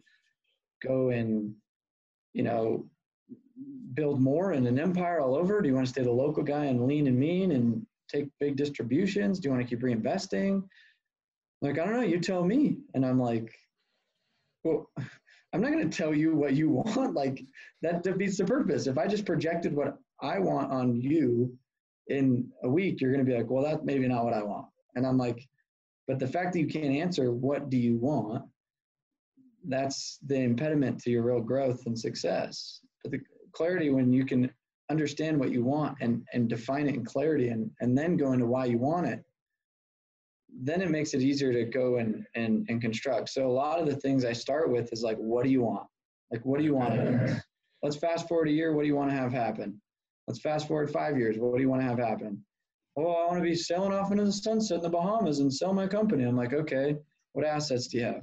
go 0.82 1.10
and, 1.10 1.54
you 2.32 2.42
know, 2.42 2.86
build 3.94 4.20
more 4.20 4.52
and 4.52 4.66
an 4.66 4.78
empire 4.78 5.20
all 5.20 5.34
over? 5.34 5.60
Do 5.60 5.68
you 5.68 5.74
want 5.74 5.86
to 5.86 5.92
stay 5.92 6.02
the 6.02 6.10
local 6.10 6.42
guy 6.42 6.66
and 6.66 6.86
lean 6.86 7.06
and 7.06 7.18
mean 7.18 7.52
and 7.52 7.86
take 8.08 8.28
big 8.40 8.56
distributions? 8.56 9.38
Do 9.38 9.48
you 9.48 9.54
want 9.54 9.66
to 9.66 9.68
keep 9.68 9.82
reinvesting? 9.82 10.62
Like, 11.62 11.78
I 11.78 11.84
don't 11.84 11.94
know, 11.94 12.02
you 12.02 12.20
tell 12.20 12.44
me. 12.44 12.78
And 12.94 13.04
I'm 13.04 13.20
like, 13.20 13.52
well, 14.64 14.90
I'm 15.52 15.62
not 15.62 15.72
going 15.72 15.88
to 15.88 15.96
tell 15.96 16.14
you 16.14 16.36
what 16.36 16.54
you 16.54 16.68
want. 16.86 17.14
Like, 17.14 17.44
that 17.82 18.02
defeats 18.02 18.36
the 18.36 18.44
purpose. 18.44 18.86
If 18.86 18.98
I 18.98 19.06
just 19.06 19.24
projected 19.24 19.74
what 19.74 19.96
I 20.20 20.38
want 20.38 20.70
on 20.70 21.00
you 21.00 21.56
in 22.08 22.50
a 22.62 22.68
week, 22.68 23.00
you're 23.00 23.12
going 23.12 23.24
to 23.24 23.30
be 23.30 23.36
like, 23.36 23.50
well, 23.50 23.64
that's 23.64 23.84
maybe 23.84 24.06
not 24.06 24.24
what 24.24 24.34
I 24.34 24.42
want. 24.42 24.66
And 24.94 25.06
I'm 25.06 25.18
like, 25.18 25.46
but 26.06 26.18
the 26.18 26.26
fact 26.26 26.52
that 26.52 26.60
you 26.60 26.66
can't 26.66 26.94
answer, 26.94 27.32
what 27.32 27.68
do 27.68 27.76
you 27.76 27.96
want? 27.96 28.44
That's 29.66 30.18
the 30.24 30.36
impediment 30.36 31.00
to 31.00 31.10
your 31.10 31.22
real 31.22 31.40
growth 31.40 31.86
and 31.86 31.98
success. 31.98 32.80
But 33.02 33.12
the, 33.12 33.20
clarity 33.56 33.90
when 33.90 34.12
you 34.12 34.24
can 34.24 34.50
understand 34.90 35.38
what 35.38 35.50
you 35.50 35.64
want 35.64 35.96
and, 36.00 36.22
and 36.32 36.48
define 36.48 36.86
it 36.86 36.94
in 36.94 37.04
clarity 37.04 37.48
and, 37.48 37.70
and 37.80 37.96
then 37.96 38.16
go 38.16 38.32
into 38.32 38.46
why 38.46 38.64
you 38.66 38.78
want 38.78 39.06
it 39.06 39.24
then 40.58 40.80
it 40.80 40.90
makes 40.90 41.14
it 41.14 41.22
easier 41.22 41.52
to 41.52 41.64
go 41.64 41.96
and, 41.96 42.24
and, 42.34 42.66
and 42.68 42.80
construct. 42.80 43.28
So 43.28 43.46
a 43.46 43.52
lot 43.52 43.78
of 43.78 43.86
the 43.86 43.96
things 43.96 44.24
i 44.24 44.32
start 44.32 44.70
with 44.70 44.92
is 44.92 45.02
like 45.02 45.18
what 45.18 45.44
do 45.44 45.50
you 45.50 45.62
want? 45.62 45.86
Like 46.30 46.44
what 46.44 46.58
do 46.58 46.64
you 46.64 46.74
want? 46.74 47.40
Let's 47.82 47.96
fast 47.96 48.26
forward 48.26 48.48
a 48.48 48.52
year. 48.52 48.72
What 48.72 48.82
do 48.82 48.88
you 48.88 48.96
want 48.96 49.10
to 49.10 49.16
have 49.16 49.32
happen? 49.32 49.80
Let's 50.26 50.40
fast 50.40 50.66
forward 50.66 50.90
five 50.90 51.18
years. 51.18 51.36
What 51.38 51.56
do 51.56 51.62
you 51.62 51.68
want 51.68 51.82
to 51.82 51.88
have 51.88 51.98
happen? 51.98 52.42
Oh 52.98 53.12
i 53.12 53.26
want 53.26 53.36
to 53.36 53.42
be 53.42 53.54
selling 53.54 53.92
off 53.92 54.10
into 54.10 54.24
the 54.24 54.32
sunset 54.32 54.78
in 54.78 54.82
the 54.82 54.88
bahamas 54.88 55.40
and 55.40 55.52
sell 55.52 55.74
my 55.74 55.86
company. 55.86 56.24
I'm 56.24 56.36
like 56.36 56.54
okay 56.54 56.96
what 57.34 57.44
assets 57.44 57.88
do 57.88 57.98
you 57.98 58.04
have? 58.04 58.22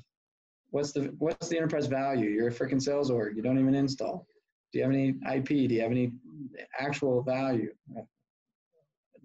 What's 0.71 0.91
the 0.91 1.13
what's 1.19 1.49
the 1.49 1.57
enterprise 1.57 1.85
value? 1.85 2.31
You're 2.31 2.47
a 2.47 2.51
freaking 2.51 2.81
sales 2.81 3.11
org. 3.11 3.35
You 3.35 3.43
don't 3.43 3.59
even 3.59 3.75
install 3.75 4.25
do 4.73 4.79
you 4.79 4.85
have 4.85 4.91
any 4.91 5.09
IP? 5.33 5.47
Do 5.47 5.75
you 5.75 5.81
have 5.81 5.91
any 5.91 6.11
actual 6.79 7.21
value? 7.21 7.71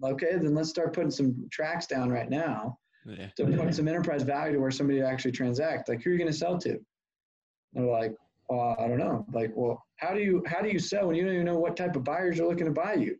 Okay, 0.01 0.33
then 0.33 0.53
let's 0.53 0.69
start 0.69 0.93
putting 0.93 1.11
some 1.11 1.47
tracks 1.51 1.87
down 1.87 2.09
right 2.09 2.29
now 2.29 2.77
yeah. 3.05 3.27
to 3.35 3.45
put 3.45 3.73
some 3.73 3.87
enterprise 3.87 4.21
value 4.21 4.53
to 4.53 4.59
where 4.59 4.71
somebody 4.71 5.01
actually 5.01 5.31
transact. 5.31 5.89
Like, 5.89 6.01
who 6.01 6.11
are 6.11 6.13
you 6.13 6.19
going 6.19 6.31
to 6.31 6.37
sell 6.37 6.57
to? 6.59 6.69
And 6.69 6.79
they're 7.73 7.85
like, 7.85 8.15
well, 8.47 8.75
I 8.79 8.87
don't 8.87 8.99
know. 8.99 9.25
Like, 9.33 9.51
well, 9.55 9.83
how 9.97 10.13
do 10.13 10.21
you 10.21 10.43
how 10.47 10.61
do 10.61 10.69
you 10.69 10.79
sell 10.79 11.07
when 11.07 11.15
you 11.15 11.25
don't 11.25 11.33
even 11.33 11.45
know 11.45 11.57
what 11.57 11.75
type 11.75 11.95
of 11.95 12.03
buyers 12.03 12.39
are 12.39 12.47
looking 12.47 12.65
to 12.65 12.71
buy 12.71 12.93
you? 12.93 13.17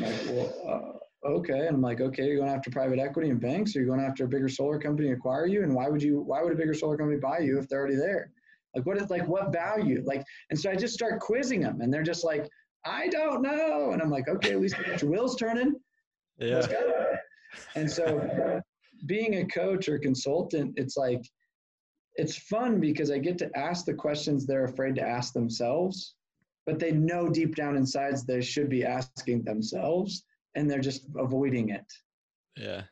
like, 0.00 0.14
well, 0.26 0.98
uh, 1.24 1.28
okay. 1.28 1.66
And 1.66 1.76
I'm 1.76 1.82
like, 1.82 2.00
okay, 2.00 2.24
you're 2.26 2.38
going 2.38 2.50
after 2.50 2.70
private 2.70 2.98
equity 2.98 3.28
and 3.28 3.40
banks, 3.40 3.76
or 3.76 3.80
you're 3.80 3.94
going 3.94 4.04
after 4.04 4.24
a 4.24 4.28
bigger 4.28 4.48
solar 4.48 4.78
company 4.78 5.12
acquire 5.12 5.46
you? 5.46 5.62
And 5.62 5.74
why 5.74 5.88
would 5.88 6.02
you? 6.02 6.20
Why 6.20 6.42
would 6.42 6.52
a 6.52 6.56
bigger 6.56 6.74
solar 6.74 6.96
company 6.96 7.18
buy 7.18 7.38
you 7.38 7.58
if 7.58 7.68
they're 7.68 7.80
already 7.80 7.96
there? 7.96 8.30
Like 8.74 8.86
what 8.86 8.98
is 8.98 9.10
like 9.10 9.26
what 9.26 9.52
value? 9.52 10.02
Like 10.04 10.24
and 10.50 10.58
so 10.58 10.70
I 10.70 10.76
just 10.76 10.94
start 10.94 11.20
quizzing 11.20 11.60
them 11.60 11.80
and 11.80 11.92
they're 11.92 12.02
just 12.02 12.24
like, 12.24 12.48
I 12.84 13.08
don't 13.08 13.42
know. 13.42 13.92
And 13.92 14.02
I'm 14.02 14.10
like, 14.10 14.28
okay, 14.28 14.52
at 14.52 14.60
least 14.60 14.76
your 15.00 15.10
wheels 15.10 15.36
turning. 15.36 15.74
Yeah. 16.38 16.66
And 17.74 17.90
so 17.90 18.60
being 19.06 19.36
a 19.36 19.46
coach 19.46 19.88
or 19.88 19.98
consultant, 19.98 20.74
it's 20.76 20.96
like 20.96 21.22
it's 22.14 22.36
fun 22.36 22.80
because 22.80 23.10
I 23.10 23.18
get 23.18 23.38
to 23.38 23.50
ask 23.56 23.84
the 23.84 23.94
questions 23.94 24.46
they're 24.46 24.64
afraid 24.64 24.94
to 24.96 25.02
ask 25.02 25.32
themselves, 25.32 26.14
but 26.66 26.78
they 26.78 26.92
know 26.92 27.28
deep 27.28 27.54
down 27.54 27.76
inside 27.76 28.16
they 28.26 28.40
should 28.40 28.68
be 28.68 28.84
asking 28.84 29.44
themselves 29.44 30.24
and 30.54 30.70
they're 30.70 30.80
just 30.80 31.06
avoiding 31.16 31.70
it. 31.70 31.86
Yeah. 32.56 32.82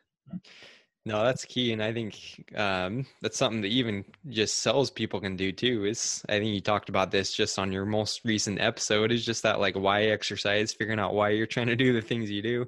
No, 1.03 1.23
that's 1.23 1.45
key, 1.45 1.73
and 1.73 1.81
I 1.81 1.91
think 1.91 2.43
um, 2.55 3.07
that's 3.23 3.37
something 3.37 3.61
that 3.61 3.69
even 3.69 4.05
just 4.29 4.59
salespeople 4.59 5.19
can 5.19 5.35
do 5.35 5.51
too. 5.51 5.85
Is 5.85 6.23
I 6.29 6.33
think 6.33 6.53
you 6.53 6.61
talked 6.61 6.89
about 6.89 7.09
this 7.09 7.33
just 7.33 7.57
on 7.57 7.71
your 7.71 7.85
most 7.85 8.21
recent 8.23 8.61
episode. 8.61 9.11
Is 9.11 9.25
just 9.25 9.41
that 9.41 9.59
like 9.59 9.75
why 9.75 10.03
exercise, 10.03 10.73
figuring 10.73 10.99
out 10.99 11.15
why 11.15 11.29
you're 11.29 11.47
trying 11.47 11.67
to 11.67 11.75
do 11.75 11.91
the 11.91 12.01
things 12.01 12.29
you 12.29 12.43
do, 12.43 12.65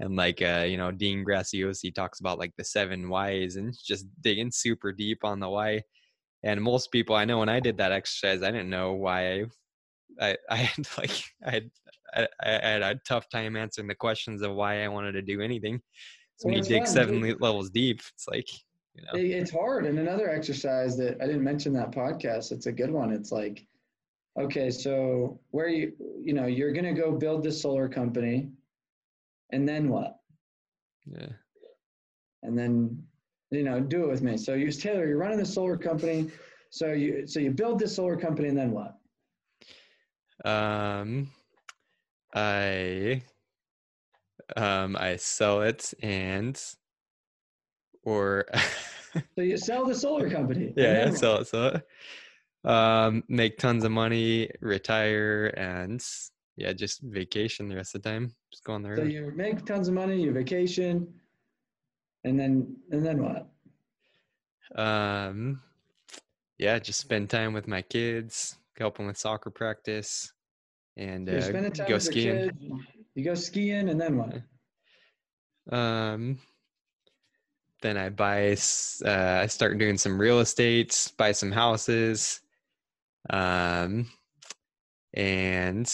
and 0.00 0.16
like 0.16 0.40
uh, 0.42 0.64
you 0.66 0.78
know 0.78 0.90
Dean 0.90 1.22
Graziosi 1.24 1.94
talks 1.94 2.20
about 2.20 2.38
like 2.38 2.54
the 2.56 2.64
seven 2.64 3.10
whys 3.10 3.56
and 3.56 3.74
just 3.84 4.06
digging 4.22 4.50
super 4.50 4.90
deep 4.92 5.22
on 5.24 5.38
the 5.40 5.48
why. 5.50 5.82
And 6.42 6.62
most 6.62 6.90
people 6.92 7.14
I 7.16 7.26
know 7.26 7.38
when 7.40 7.50
I 7.50 7.60
did 7.60 7.76
that 7.78 7.92
exercise, 7.92 8.42
I 8.42 8.50
didn't 8.50 8.70
know 8.70 8.94
why 8.94 9.32
I 9.32 9.44
I, 10.20 10.36
I 10.50 10.56
had 10.56 10.88
like 10.98 11.12
I 11.46 11.50
had 11.50 11.70
I, 12.14 12.28
I 12.42 12.68
had 12.68 12.82
a 12.82 13.00
tough 13.06 13.28
time 13.28 13.56
answering 13.56 13.88
the 13.88 13.94
questions 13.94 14.42
of 14.42 14.54
why 14.54 14.84
I 14.84 14.88
wanted 14.88 15.12
to 15.12 15.22
do 15.22 15.40
anything 15.42 15.80
so 16.40 16.48
when 16.48 16.56
you 16.56 16.62
dig 16.62 16.86
seven 16.86 17.20
levels 17.38 17.68
deep, 17.68 18.00
it's 18.14 18.26
like 18.26 18.48
you 18.94 19.02
know. 19.02 19.10
It's 19.12 19.50
hard. 19.50 19.84
And 19.84 19.98
another 19.98 20.30
exercise 20.30 20.96
that 20.96 21.20
I 21.20 21.26
didn't 21.26 21.44
mention 21.44 21.74
that 21.74 21.90
podcast. 21.90 22.50
It's 22.50 22.64
a 22.64 22.72
good 22.72 22.90
one. 22.90 23.12
It's 23.12 23.30
like, 23.30 23.66
okay, 24.40 24.70
so 24.70 25.38
where 25.50 25.68
you 25.68 25.92
you 26.18 26.32
know 26.32 26.46
you're 26.46 26.72
gonna 26.72 26.94
go 26.94 27.12
build 27.12 27.42
this 27.42 27.60
solar 27.60 27.90
company, 27.90 28.48
and 29.52 29.68
then 29.68 29.90
what? 29.90 30.16
Yeah. 31.04 31.28
And 32.42 32.56
then 32.58 33.02
you 33.50 33.62
know 33.62 33.78
do 33.78 34.04
it 34.04 34.08
with 34.08 34.22
me. 34.22 34.38
So 34.38 34.54
you 34.54 34.72
Taylor, 34.72 35.06
you're 35.06 35.18
running 35.18 35.38
the 35.38 35.44
solar 35.44 35.76
company. 35.76 36.30
So 36.70 36.92
you 36.92 37.26
so 37.26 37.38
you 37.38 37.50
build 37.50 37.78
this 37.78 37.94
solar 37.94 38.16
company, 38.16 38.48
and 38.48 38.56
then 38.56 38.70
what? 38.70 38.96
Um, 40.50 41.30
I 42.34 43.20
um, 44.56 44.96
I 44.96 45.16
sell 45.16 45.62
it 45.62 45.92
and 46.02 46.60
or 48.02 48.46
so 49.34 49.42
you 49.42 49.56
sell 49.56 49.84
the 49.84 49.94
solar 49.94 50.30
company. 50.30 50.72
Yeah, 50.76 51.04
yeah 51.04 51.10
sell 51.10 51.36
it, 51.38 51.46
sell 51.46 51.66
it. 51.66 51.86
Um, 52.64 53.24
make 53.28 53.58
tons 53.58 53.84
of 53.84 53.92
money, 53.92 54.50
retire, 54.60 55.46
and 55.56 56.04
yeah, 56.56 56.72
just 56.72 57.00
vacation 57.00 57.68
the 57.68 57.76
rest 57.76 57.94
of 57.94 58.02
the 58.02 58.08
time. 58.10 58.34
Just 58.52 58.64
go 58.64 58.74
on 58.74 58.82
the 58.82 58.90
road. 58.90 58.98
So 58.98 59.04
you 59.04 59.32
make 59.34 59.64
tons 59.64 59.88
of 59.88 59.94
money, 59.94 60.20
you 60.22 60.32
vacation, 60.32 61.08
and 62.24 62.38
then 62.38 62.76
and 62.90 63.04
then 63.04 63.22
what? 63.22 63.48
Um, 64.76 65.62
yeah, 66.58 66.78
just 66.78 67.00
spend 67.00 67.30
time 67.30 67.52
with 67.54 67.66
my 67.66 67.82
kids, 67.82 68.56
help 68.76 68.98
them 68.98 69.06
with 69.06 69.16
soccer 69.16 69.50
practice, 69.50 70.32
and 70.96 71.28
uh, 71.28 71.52
go 71.88 71.98
skiing. 71.98 72.50
You 73.14 73.24
go 73.24 73.34
skiing, 73.34 73.88
and 73.88 74.00
then 74.00 74.16
what? 74.16 74.42
Um, 75.76 76.38
then 77.82 77.96
I 77.96 78.08
buy. 78.08 78.56
Uh, 79.04 79.40
I 79.42 79.46
start 79.46 79.78
doing 79.78 79.98
some 79.98 80.20
real 80.20 80.40
estate, 80.40 81.12
buy 81.16 81.32
some 81.32 81.50
houses, 81.50 82.40
um, 83.30 84.06
and 85.14 85.86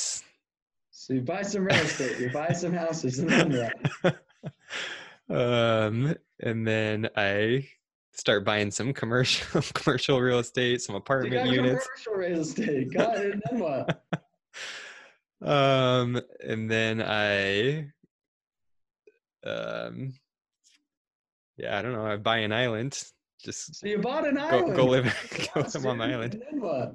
so 1.06 1.14
you 1.14 1.20
buy 1.20 1.42
some 1.42 1.64
real 1.64 1.76
estate, 1.76 2.18
you 2.18 2.30
buy 2.30 2.52
some 2.52 2.72
houses, 2.72 3.20
and 3.20 3.30
then 3.30 3.70
what? 4.02 4.16
um, 5.30 6.16
and 6.40 6.66
then 6.66 7.08
I 7.16 7.68
start 8.12 8.44
buying 8.44 8.72
some 8.72 8.92
commercial 8.92 9.62
commercial 9.74 10.20
real 10.20 10.40
estate, 10.40 10.82
some 10.82 10.96
apartment 10.96 11.48
units. 11.48 11.86
Commercial 11.86 12.14
real 12.14 12.40
estate. 12.40 12.92
Got 12.92 13.18
it. 13.18 13.34
And 13.34 13.42
then 13.50 13.60
what? 13.60 14.04
um, 15.42 16.20
and 16.44 16.70
then 16.70 17.02
I, 17.02 17.90
um, 19.44 20.14
yeah, 21.56 21.78
I 21.78 21.82
don't 21.82 21.92
know. 21.92 22.06
I 22.06 22.16
buy 22.16 22.38
an 22.38 22.52
island. 22.52 23.02
Just 23.42 23.76
so 23.76 23.86
you 23.86 23.98
bought 23.98 24.26
an 24.26 24.38
island. 24.38 24.74
Go, 24.74 24.86
live, 24.86 25.04
go 25.54 25.60
live 25.60 25.86
on 25.86 25.98
the 25.98 26.04
island. 26.04 26.34
And 26.34 26.42
then 26.42 26.60
what? 26.60 26.94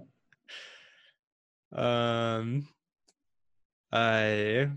Um, 1.73 2.67
I, 3.91 4.69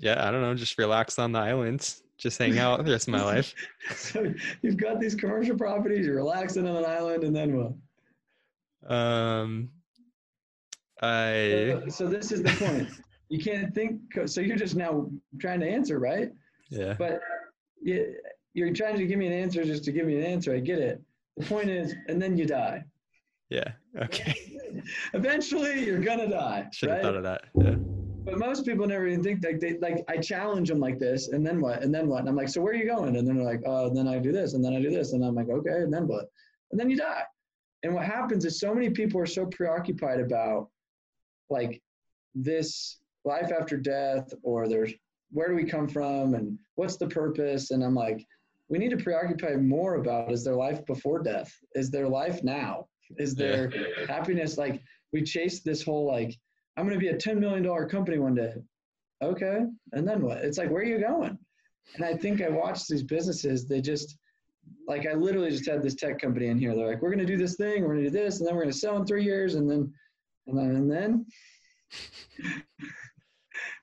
yeah, 0.00 0.26
I 0.26 0.30
don't 0.30 0.42
know. 0.42 0.54
Just 0.54 0.78
relax 0.78 1.18
on 1.18 1.32
the 1.32 1.38
island. 1.38 1.94
Just 2.18 2.38
hang 2.38 2.58
out 2.58 2.84
the 2.84 2.92
rest 2.92 3.08
of 3.08 3.12
my 3.12 3.24
life. 3.24 3.54
so 3.96 4.32
you've 4.60 4.76
got 4.76 5.00
these 5.00 5.14
commercial 5.14 5.56
properties. 5.56 6.04
You're 6.04 6.16
relaxing 6.16 6.68
on 6.68 6.76
an 6.76 6.84
island, 6.84 7.24
and 7.24 7.34
then 7.34 7.56
what? 7.56 8.94
Um, 8.94 9.70
I. 11.02 11.80
So, 11.84 11.88
so 11.88 12.06
this 12.08 12.32
is 12.32 12.42
the 12.42 12.50
point. 12.64 12.88
you 13.28 13.42
can't 13.42 13.74
think. 13.74 14.00
So 14.26 14.40
you're 14.40 14.56
just 14.56 14.76
now 14.76 15.10
trying 15.38 15.60
to 15.60 15.68
answer, 15.68 15.98
right? 15.98 16.30
Yeah. 16.70 16.94
But 16.98 17.20
you, 17.82 18.14
you're 18.54 18.72
trying 18.72 18.96
to 18.96 19.06
give 19.06 19.18
me 19.18 19.26
an 19.26 19.32
answer 19.32 19.64
just 19.64 19.84
to 19.84 19.92
give 19.92 20.06
me 20.06 20.16
an 20.16 20.24
answer. 20.24 20.54
I 20.54 20.60
get 20.60 20.78
it. 20.78 21.00
The 21.36 21.46
point 21.46 21.70
is, 21.70 21.94
and 22.08 22.20
then 22.20 22.36
you 22.36 22.44
die. 22.44 22.84
Yeah. 23.48 23.72
Okay. 23.98 24.34
Eventually, 25.14 25.84
you're 25.84 26.00
gonna 26.00 26.28
die. 26.28 26.68
Should 26.72 26.90
have 26.90 26.98
right? 26.98 27.04
thought 27.04 27.16
of 27.16 27.22
that. 27.22 27.44
Yeah. 27.54 27.76
But 28.24 28.38
most 28.38 28.66
people 28.66 28.86
never 28.86 29.06
even 29.06 29.22
think 29.22 29.42
like 29.44 29.60
they 29.60 29.78
like 29.78 30.04
I 30.08 30.18
challenge 30.18 30.68
them 30.68 30.78
like 30.78 30.98
this, 30.98 31.28
and 31.28 31.46
then 31.46 31.60
what? 31.60 31.82
And 31.82 31.94
then 31.94 32.08
what? 32.08 32.20
And 32.20 32.28
I'm 32.28 32.36
like, 32.36 32.48
so 32.48 32.60
where 32.60 32.72
are 32.72 32.76
you 32.76 32.86
going? 32.86 33.16
And 33.16 33.26
then 33.26 33.36
they're 33.36 33.44
like, 33.44 33.62
oh, 33.66 33.92
then 33.92 34.06
I 34.06 34.18
do 34.18 34.32
this, 34.32 34.54
and 34.54 34.64
then 34.64 34.74
I 34.74 34.80
do 34.80 34.90
this, 34.90 35.12
and 35.12 35.24
I'm 35.24 35.34
like, 35.34 35.48
okay, 35.48 35.82
and 35.82 35.92
then 35.92 36.06
what? 36.06 36.26
And 36.70 36.78
then 36.78 36.90
you 36.90 36.96
die. 36.96 37.22
And 37.82 37.94
what 37.94 38.04
happens 38.04 38.44
is 38.44 38.60
so 38.60 38.74
many 38.74 38.90
people 38.90 39.20
are 39.20 39.26
so 39.26 39.46
preoccupied 39.46 40.20
about 40.20 40.68
like 41.50 41.82
this 42.34 42.98
life 43.24 43.50
after 43.52 43.76
death 43.76 44.32
or 44.42 44.68
there's 44.68 44.92
where 45.32 45.48
do 45.48 45.54
we 45.54 45.64
come 45.64 45.88
from 45.88 46.34
and 46.34 46.58
what's 46.74 46.96
the 46.96 47.08
purpose? 47.08 47.70
And 47.70 47.84
i'm 47.84 47.94
like 47.94 48.24
we 48.68 48.78
need 48.78 48.90
to 48.90 48.96
preoccupy 48.96 49.56
more 49.56 49.96
about 49.96 50.32
is 50.32 50.44
there 50.44 50.54
life 50.54 50.84
before 50.86 51.22
death? 51.22 51.52
Is 51.74 51.90
there 51.90 52.08
life 52.08 52.42
now? 52.44 52.86
Is 53.18 53.34
there 53.34 53.72
yeah. 53.74 54.06
happiness? 54.06 54.56
Like 54.56 54.80
we 55.12 55.22
chase 55.22 55.60
this 55.60 55.82
whole 55.82 56.06
like 56.06 56.34
i'm 56.76 56.86
going 56.86 56.98
to 56.98 57.04
be 57.04 57.08
a 57.08 57.16
$10 57.16 57.38
million 57.38 57.88
company 57.88 58.18
one 58.18 58.34
day. 58.34 58.54
Okay 59.22 59.60
and 59.92 60.08
then 60.08 60.22
what? 60.22 60.38
It's 60.38 60.58
like 60.58 60.70
where 60.70 60.82
are 60.82 60.86
you 60.86 61.00
going? 61.00 61.36
And 61.96 62.04
i 62.04 62.14
think 62.14 62.40
i 62.42 62.48
watched 62.48 62.88
these 62.88 63.02
businesses 63.02 63.66
they 63.66 63.80
just 63.80 64.16
like 64.86 65.06
i 65.06 65.14
literally 65.14 65.50
just 65.50 65.68
had 65.68 65.82
this 65.82 65.94
tech 65.94 66.20
company 66.20 66.46
in 66.46 66.58
here. 66.58 66.74
They're 66.74 66.88
like 66.88 67.02
we're 67.02 67.10
going 67.10 67.26
to 67.26 67.32
do 67.32 67.36
this 67.36 67.56
thing 67.56 67.82
we're 67.82 67.94
going 67.94 68.04
to 68.04 68.10
do 68.10 68.18
this 68.18 68.38
and 68.38 68.46
then 68.46 68.54
we're 68.54 68.62
going 68.62 68.72
to 68.72 68.78
sell 68.78 68.96
in 68.96 69.04
three 69.04 69.24
years 69.24 69.56
and 69.56 69.70
then 69.70 69.92
and 70.46 70.58
then, 70.58 70.76
and 70.76 70.90
then 70.90 71.26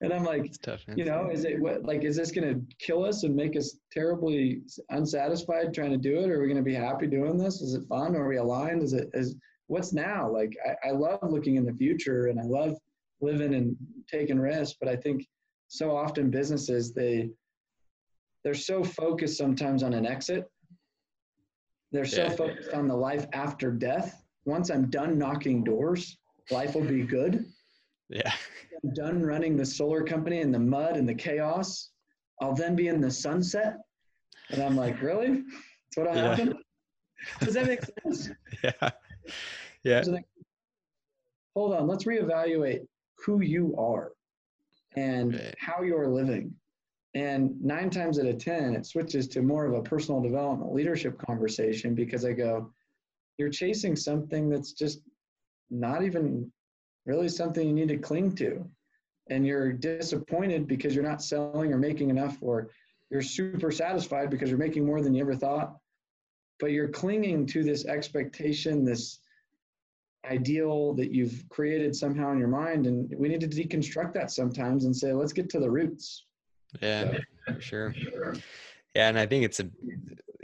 and 0.02 0.14
I'm 0.14 0.24
like, 0.24 0.52
tough, 0.62 0.84
you 0.96 1.06
know, 1.06 1.30
is 1.32 1.44
it 1.44 1.60
what 1.60 1.84
like 1.84 2.04
is 2.04 2.16
this 2.16 2.32
going 2.32 2.54
to 2.54 2.76
kill 2.80 3.04
us 3.04 3.24
and 3.24 3.36
make 3.36 3.56
us 3.58 3.78
terribly 3.92 4.62
unsatisfied 4.90 5.74
trying 5.74 5.92
to 5.92 5.98
do 5.98 6.20
it, 6.20 6.30
or 6.30 6.38
are 6.38 6.42
we 6.42 6.48
going 6.48 6.58
to 6.58 6.64
be 6.64 6.76
happy 6.76 7.08
doing 7.08 7.38
this? 7.38 7.62
Is 7.62 7.74
it 7.74 7.88
fun? 7.88 8.16
Are 8.16 8.28
we 8.28 8.38
aligned? 8.38 8.84
Is 8.84 8.94
it 8.94 9.10
is 9.14 9.36
what's 9.68 9.94
now? 9.94 10.30
Like 10.32 10.56
I, 10.66 10.90
I 10.90 10.92
love 10.92 11.20
looking 11.24 11.56
in 11.56 11.66
the 11.66 11.74
future 11.74 12.28
and 12.28 12.40
I 12.40 12.44
love 12.44 12.78
living 13.22 13.56
and 13.56 13.76
taking 14.10 14.40
risks, 14.40 14.78
but 14.80 14.90
I 14.90 14.96
think 14.96 15.26
so 15.68 15.96
often 15.96 16.30
businesses 16.30 16.94
they 16.94 17.30
they're 18.44 18.54
so 18.54 18.84
focused 18.84 19.38
sometimes 19.38 19.82
on 19.82 19.94
an 19.94 20.06
exit. 20.06 20.46
They're 21.92 22.06
so 22.06 22.24
yeah. 22.24 22.30
focused 22.30 22.74
on 22.74 22.88
the 22.88 22.96
life 22.96 23.26
after 23.34 23.72
death. 23.72 24.24
Once 24.46 24.70
I'm 24.70 24.90
done 24.90 25.18
knocking 25.18 25.64
doors, 25.64 26.18
life 26.52 26.76
will 26.76 26.86
be 26.86 27.04
good. 27.04 27.46
Yeah. 28.10 28.32
I'm 28.84 28.94
done 28.94 29.22
running 29.22 29.58
the 29.58 29.66
solar 29.66 30.04
company 30.04 30.42
in 30.42 30.52
the 30.52 30.60
mud 30.60 30.98
and 30.98 31.08
the 31.08 31.16
chaos. 31.16 31.90
I'll 32.42 32.56
then 32.56 32.76
be 32.76 32.88
in 32.88 33.02
the 33.02 33.12
sunset. 33.12 33.78
And 34.50 34.62
I'm 34.62 34.76
like, 34.76 35.02
really? 35.02 35.44
That's 35.96 35.98
what 35.98 36.16
yeah. 36.16 36.30
happen? 36.30 36.60
Does 37.42 37.54
that 37.56 37.66
make 37.66 37.82
sense? 38.04 38.30
Yeah. 38.64 38.90
Yeah. 39.84 40.04
Hold 41.56 41.74
on, 41.74 41.88
let's 41.88 42.04
reevaluate 42.04 42.86
who 43.26 43.42
you 43.42 43.76
are 43.78 44.12
and 44.96 45.34
right. 45.34 45.56
how 45.60 45.82
you're 45.82 46.08
living. 46.08 46.54
And 47.14 47.60
nine 47.62 47.90
times 47.90 48.20
out 48.20 48.28
of 48.28 48.38
10, 48.38 48.76
it 48.76 48.86
switches 48.86 49.28
to 49.30 49.42
more 49.42 49.66
of 49.66 49.74
a 49.74 49.82
personal 49.82 50.22
development 50.22 50.74
leadership 50.74 51.18
conversation 51.18 51.96
because 51.96 52.26
I 52.26 52.34
go, 52.34 52.72
you're 53.38 53.50
chasing 53.50 53.96
something 53.96 54.50
that's 54.50 54.74
just 54.74 55.02
not 55.70 56.04
even 56.04 56.52
really 57.06 57.30
something 57.30 57.68
you 57.68 57.74
need 57.74 57.90
to 57.90 57.98
cling 57.98 58.36
to. 58.36 58.66
And 59.30 59.46
you're 59.46 59.74
disappointed 59.74 60.68
because 60.68 60.96
you're 60.96 61.04
not 61.04 61.22
selling 61.22 61.74
or 61.74 61.78
making 61.78 62.10
enough, 62.10 62.38
or 62.42 62.70
you're 63.10 63.22
super 63.22 63.72
satisfied 63.72 64.30
because 64.30 64.50
you're 64.50 64.58
making 64.58 64.86
more 64.86 65.02
than 65.02 65.14
you 65.14 65.22
ever 65.22 65.36
thought. 65.36 65.76
But 66.60 66.72
you're 66.72 66.88
clinging 66.88 67.46
to 67.48 67.64
this 67.64 67.86
expectation, 67.86 68.86
this 68.86 69.20
ideal 70.30 70.94
that 70.96 71.12
you've 71.12 71.44
created 71.50 71.96
somehow 71.96 72.32
in 72.32 72.40
your 72.40 72.48
mind. 72.48 72.88
And 72.88 73.14
we 73.18 73.30
need 73.30 73.42
to 73.42 73.48
deconstruct 73.48 74.14
that 74.14 74.32
sometimes 74.32 74.86
and 74.86 74.96
say, 74.96 75.14
let's 75.14 75.34
get 75.34 75.50
to 75.52 75.60
the 75.60 75.70
roots. 75.70 76.26
Yeah, 76.82 77.12
so, 77.12 77.54
for 77.54 77.62
sure. 77.62 77.96
Yeah, 78.96 79.10
and 79.10 79.20
I 79.20 79.26
think 79.26 79.46
it's 79.46 79.60
a 79.60 79.70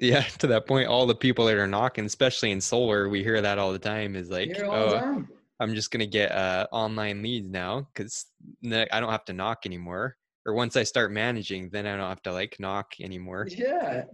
yeah, 0.03 0.22
to 0.39 0.48
that 0.48 0.67
point, 0.67 0.88
all 0.88 1.05
the 1.05 1.15
people 1.15 1.45
that 1.45 1.57
are 1.57 1.67
knocking, 1.67 2.05
especially 2.05 2.51
in 2.51 2.62
solar, 2.62 3.10
we 3.10 3.24
hear 3.24 3.41
that 3.41 3.57
all 3.57 3.72
the 3.72 3.79
time 3.79 4.15
is 4.15 4.29
like, 4.29 4.55
oh, 4.60 5.24
I'm 5.60 5.75
just 5.75 5.91
gonna 5.91 6.05
get 6.05 6.31
uh, 6.31 6.67
online 6.72 7.22
leads 7.22 7.50
now 7.50 7.88
because 7.93 8.25
I 8.65 9.00
don't 9.00 9.12
have 9.12 9.25
to 9.25 9.33
knock 9.33 9.65
anymore. 9.65 10.17
or 10.45 10.53
once 10.53 10.75
I 10.75 10.83
start 10.83 11.12
managing, 11.12 11.69
then 11.69 11.88
I 11.88 11.95
don't 11.95 12.10
have 12.10 12.22
to 12.24 12.33
like 12.33 12.57
knock 12.60 12.93
anymore. 13.00 13.48
Yeah. 13.50 14.03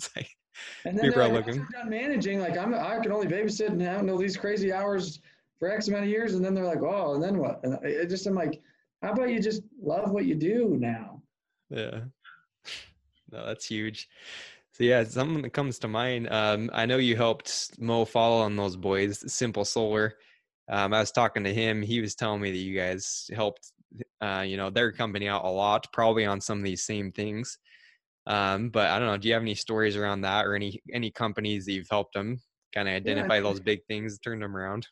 So 0.00 0.06
it's 0.06 0.16
like 0.16 0.30
and 0.86 0.96
then 0.96 1.04
people 1.04 1.20
are 1.22 1.28
looking. 1.28 1.66
done 1.72 1.90
managing, 1.90 2.40
like 2.40 2.56
I'm, 2.56 2.72
I 2.74 2.98
can 3.00 3.12
only 3.12 3.26
babysit 3.26 3.68
and 3.68 3.82
handle 3.82 4.16
these 4.16 4.34
crazy 4.34 4.72
hours 4.72 5.20
for 5.58 5.70
X 5.70 5.88
amount 5.88 6.04
of 6.04 6.10
years, 6.10 6.34
and 6.34 6.42
then 6.42 6.54
they're 6.54 6.64
like, 6.64 6.80
oh, 6.82 7.14
and 7.14 7.22
then 7.22 7.36
what? 7.36 7.60
And 7.62 7.78
it 7.84 8.08
just 8.08 8.26
I'm 8.26 8.34
like, 8.34 8.62
how 9.02 9.12
about 9.12 9.28
you 9.28 9.40
just 9.40 9.62
love 9.82 10.10
what 10.10 10.24
you 10.24 10.34
do 10.34 10.76
now? 10.78 11.22
Yeah. 11.68 12.00
No, 13.32 13.46
that's 13.46 13.66
huge. 13.66 14.08
So 14.72 14.84
yeah, 14.84 15.04
something 15.04 15.42
that 15.42 15.52
comes 15.52 15.78
to 15.80 15.88
mind. 15.88 16.28
Um, 16.30 16.70
I 16.72 16.86
know 16.86 16.98
you 16.98 17.16
helped 17.16 17.78
Mo 17.78 18.04
follow 18.04 18.42
on 18.42 18.56
those 18.56 18.76
boys, 18.76 19.32
Simple 19.32 19.64
Solar. 19.64 20.14
Um, 20.70 20.94
I 20.94 21.00
was 21.00 21.10
talking 21.10 21.44
to 21.44 21.52
him. 21.52 21.82
He 21.82 22.00
was 22.00 22.14
telling 22.14 22.40
me 22.40 22.52
that 22.52 22.56
you 22.56 22.78
guys 22.78 23.28
helped, 23.34 23.72
uh, 24.20 24.44
you 24.46 24.56
know, 24.56 24.70
their 24.70 24.92
company 24.92 25.28
out 25.28 25.44
a 25.44 25.50
lot, 25.50 25.86
probably 25.92 26.24
on 26.24 26.40
some 26.40 26.58
of 26.58 26.64
these 26.64 26.84
same 26.84 27.10
things. 27.10 27.58
Um, 28.26 28.70
but 28.70 28.88
I 28.90 28.98
don't 28.98 29.08
know. 29.08 29.16
Do 29.16 29.26
you 29.26 29.34
have 29.34 29.42
any 29.42 29.56
stories 29.56 29.96
around 29.96 30.20
that, 30.20 30.46
or 30.46 30.54
any 30.54 30.80
any 30.92 31.10
companies 31.10 31.64
that 31.66 31.72
you've 31.72 31.90
helped 31.90 32.14
them 32.14 32.40
kind 32.72 32.88
of 32.88 32.94
identify 32.94 33.36
yeah. 33.36 33.40
those 33.40 33.58
big 33.58 33.80
things, 33.88 34.18
turn 34.20 34.38
them 34.38 34.56
around? 34.56 34.86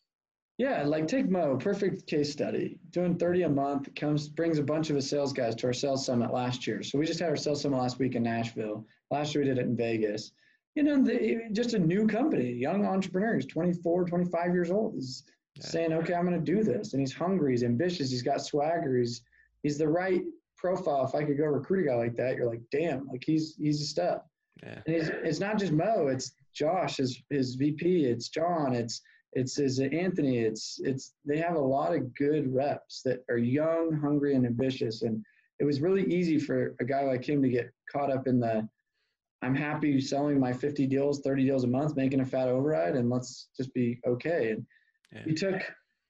Yeah, 0.56 0.82
like 0.82 1.06
take 1.06 1.30
Mo, 1.30 1.56
perfect 1.56 2.08
case 2.08 2.32
study. 2.32 2.80
Doing 2.90 3.16
30 3.16 3.42
a 3.42 3.48
month 3.48 3.94
comes 3.94 4.28
brings 4.28 4.58
a 4.58 4.62
bunch 4.62 4.90
of 4.90 4.96
his 4.96 5.08
sales 5.08 5.32
guys 5.32 5.54
to 5.56 5.68
our 5.68 5.72
sales 5.72 6.04
summit 6.04 6.32
last 6.32 6.66
year. 6.66 6.82
So 6.82 6.98
we 6.98 7.06
just 7.06 7.20
had 7.20 7.28
our 7.28 7.36
sales 7.36 7.62
summit 7.62 7.78
last 7.78 8.00
week 8.00 8.16
in 8.16 8.24
Nashville. 8.24 8.84
Last 9.10 9.34
year 9.34 9.42
we 9.42 9.48
did 9.48 9.58
it 9.58 9.66
in 9.66 9.76
Vegas. 9.76 10.32
You 10.74 10.82
know, 10.82 11.02
the, 11.02 11.48
just 11.52 11.74
a 11.74 11.78
new 11.78 12.06
company, 12.06 12.52
young 12.52 12.86
entrepreneur. 12.86 13.34
He's 13.34 13.46
24, 13.46 14.04
25 14.04 14.52
years 14.52 14.70
old. 14.70 14.94
He's 14.94 15.24
yeah. 15.56 15.66
saying, 15.66 15.92
okay, 15.92 16.14
I'm 16.14 16.26
going 16.26 16.42
to 16.42 16.52
do 16.52 16.62
this. 16.62 16.92
And 16.92 17.00
he's 17.00 17.12
hungry, 17.12 17.52
he's 17.52 17.64
ambitious, 17.64 18.10
he's 18.10 18.22
got 18.22 18.44
swagger, 18.44 18.98
he's, 18.98 19.22
he's 19.62 19.78
the 19.78 19.88
right 19.88 20.22
profile. 20.56 21.04
If 21.04 21.14
I 21.14 21.24
could 21.24 21.38
go 21.38 21.44
recruit 21.44 21.84
a 21.84 21.88
guy 21.88 21.94
like 21.96 22.16
that, 22.16 22.36
you're 22.36 22.48
like, 22.48 22.62
damn, 22.70 23.08
like 23.08 23.24
he's, 23.24 23.56
he's 23.56 23.80
a 23.80 23.86
step. 23.86 24.26
Yeah. 24.62 24.80
And 24.86 24.96
it's, 24.96 25.08
it's 25.08 25.40
not 25.40 25.58
just 25.58 25.72
Mo, 25.72 26.08
it's 26.08 26.32
Josh, 26.54 26.98
his, 26.98 27.22
his 27.30 27.54
VP, 27.54 28.04
it's 28.04 28.28
John, 28.28 28.74
it's, 28.74 29.02
it's 29.32 29.58
is 29.58 29.80
uh, 29.80 29.84
Anthony. 29.84 30.38
It's 30.38 30.80
it's 30.82 31.14
they 31.24 31.38
have 31.38 31.56
a 31.56 31.60
lot 31.60 31.94
of 31.94 32.14
good 32.14 32.52
reps 32.52 33.02
that 33.02 33.24
are 33.28 33.38
young, 33.38 33.92
hungry, 33.92 34.34
and 34.34 34.46
ambitious. 34.46 35.02
And 35.02 35.24
it 35.60 35.64
was 35.64 35.80
really 35.80 36.04
easy 36.04 36.38
for 36.38 36.74
a 36.80 36.84
guy 36.84 37.02
like 37.02 37.28
him 37.28 37.42
to 37.42 37.48
get 37.48 37.70
caught 37.90 38.10
up 38.10 38.26
in 38.26 38.40
the 38.40 38.68
I'm 39.42 39.54
happy 39.54 40.00
selling 40.00 40.40
my 40.40 40.52
50 40.52 40.86
deals, 40.86 41.20
30 41.20 41.44
deals 41.44 41.64
a 41.64 41.68
month, 41.68 41.96
making 41.96 42.20
a 42.20 42.24
fat 42.24 42.48
override, 42.48 42.96
and 42.96 43.08
let's 43.08 43.48
just 43.56 43.72
be 43.72 44.00
okay. 44.06 44.50
And 44.50 44.66
yeah. 45.12 45.22
he 45.24 45.34
took 45.34 45.62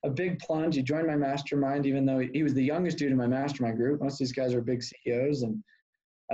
a 0.05 0.11
big 0.11 0.39
plunge. 0.39 0.77
He 0.77 0.83
joined 0.83 1.07
my 1.07 1.17
mastermind, 1.17 1.87
even 1.87 2.07
though 2.07 2.19
he 2.19 2.43
was 2.43 2.55
the 2.55 2.65
youngest 2.65 2.99
dude 2.99 3.13
in 3.13 3.19
my 3.19 3.27
mastermind 3.27 3.77
group. 3.77 4.01
Most 4.01 4.15
of 4.15 4.19
these 4.21 4.33
guys 4.33 4.55
are 4.55 4.63
big 4.63 4.83
CEOs, 4.83 5.43
and 5.43 5.63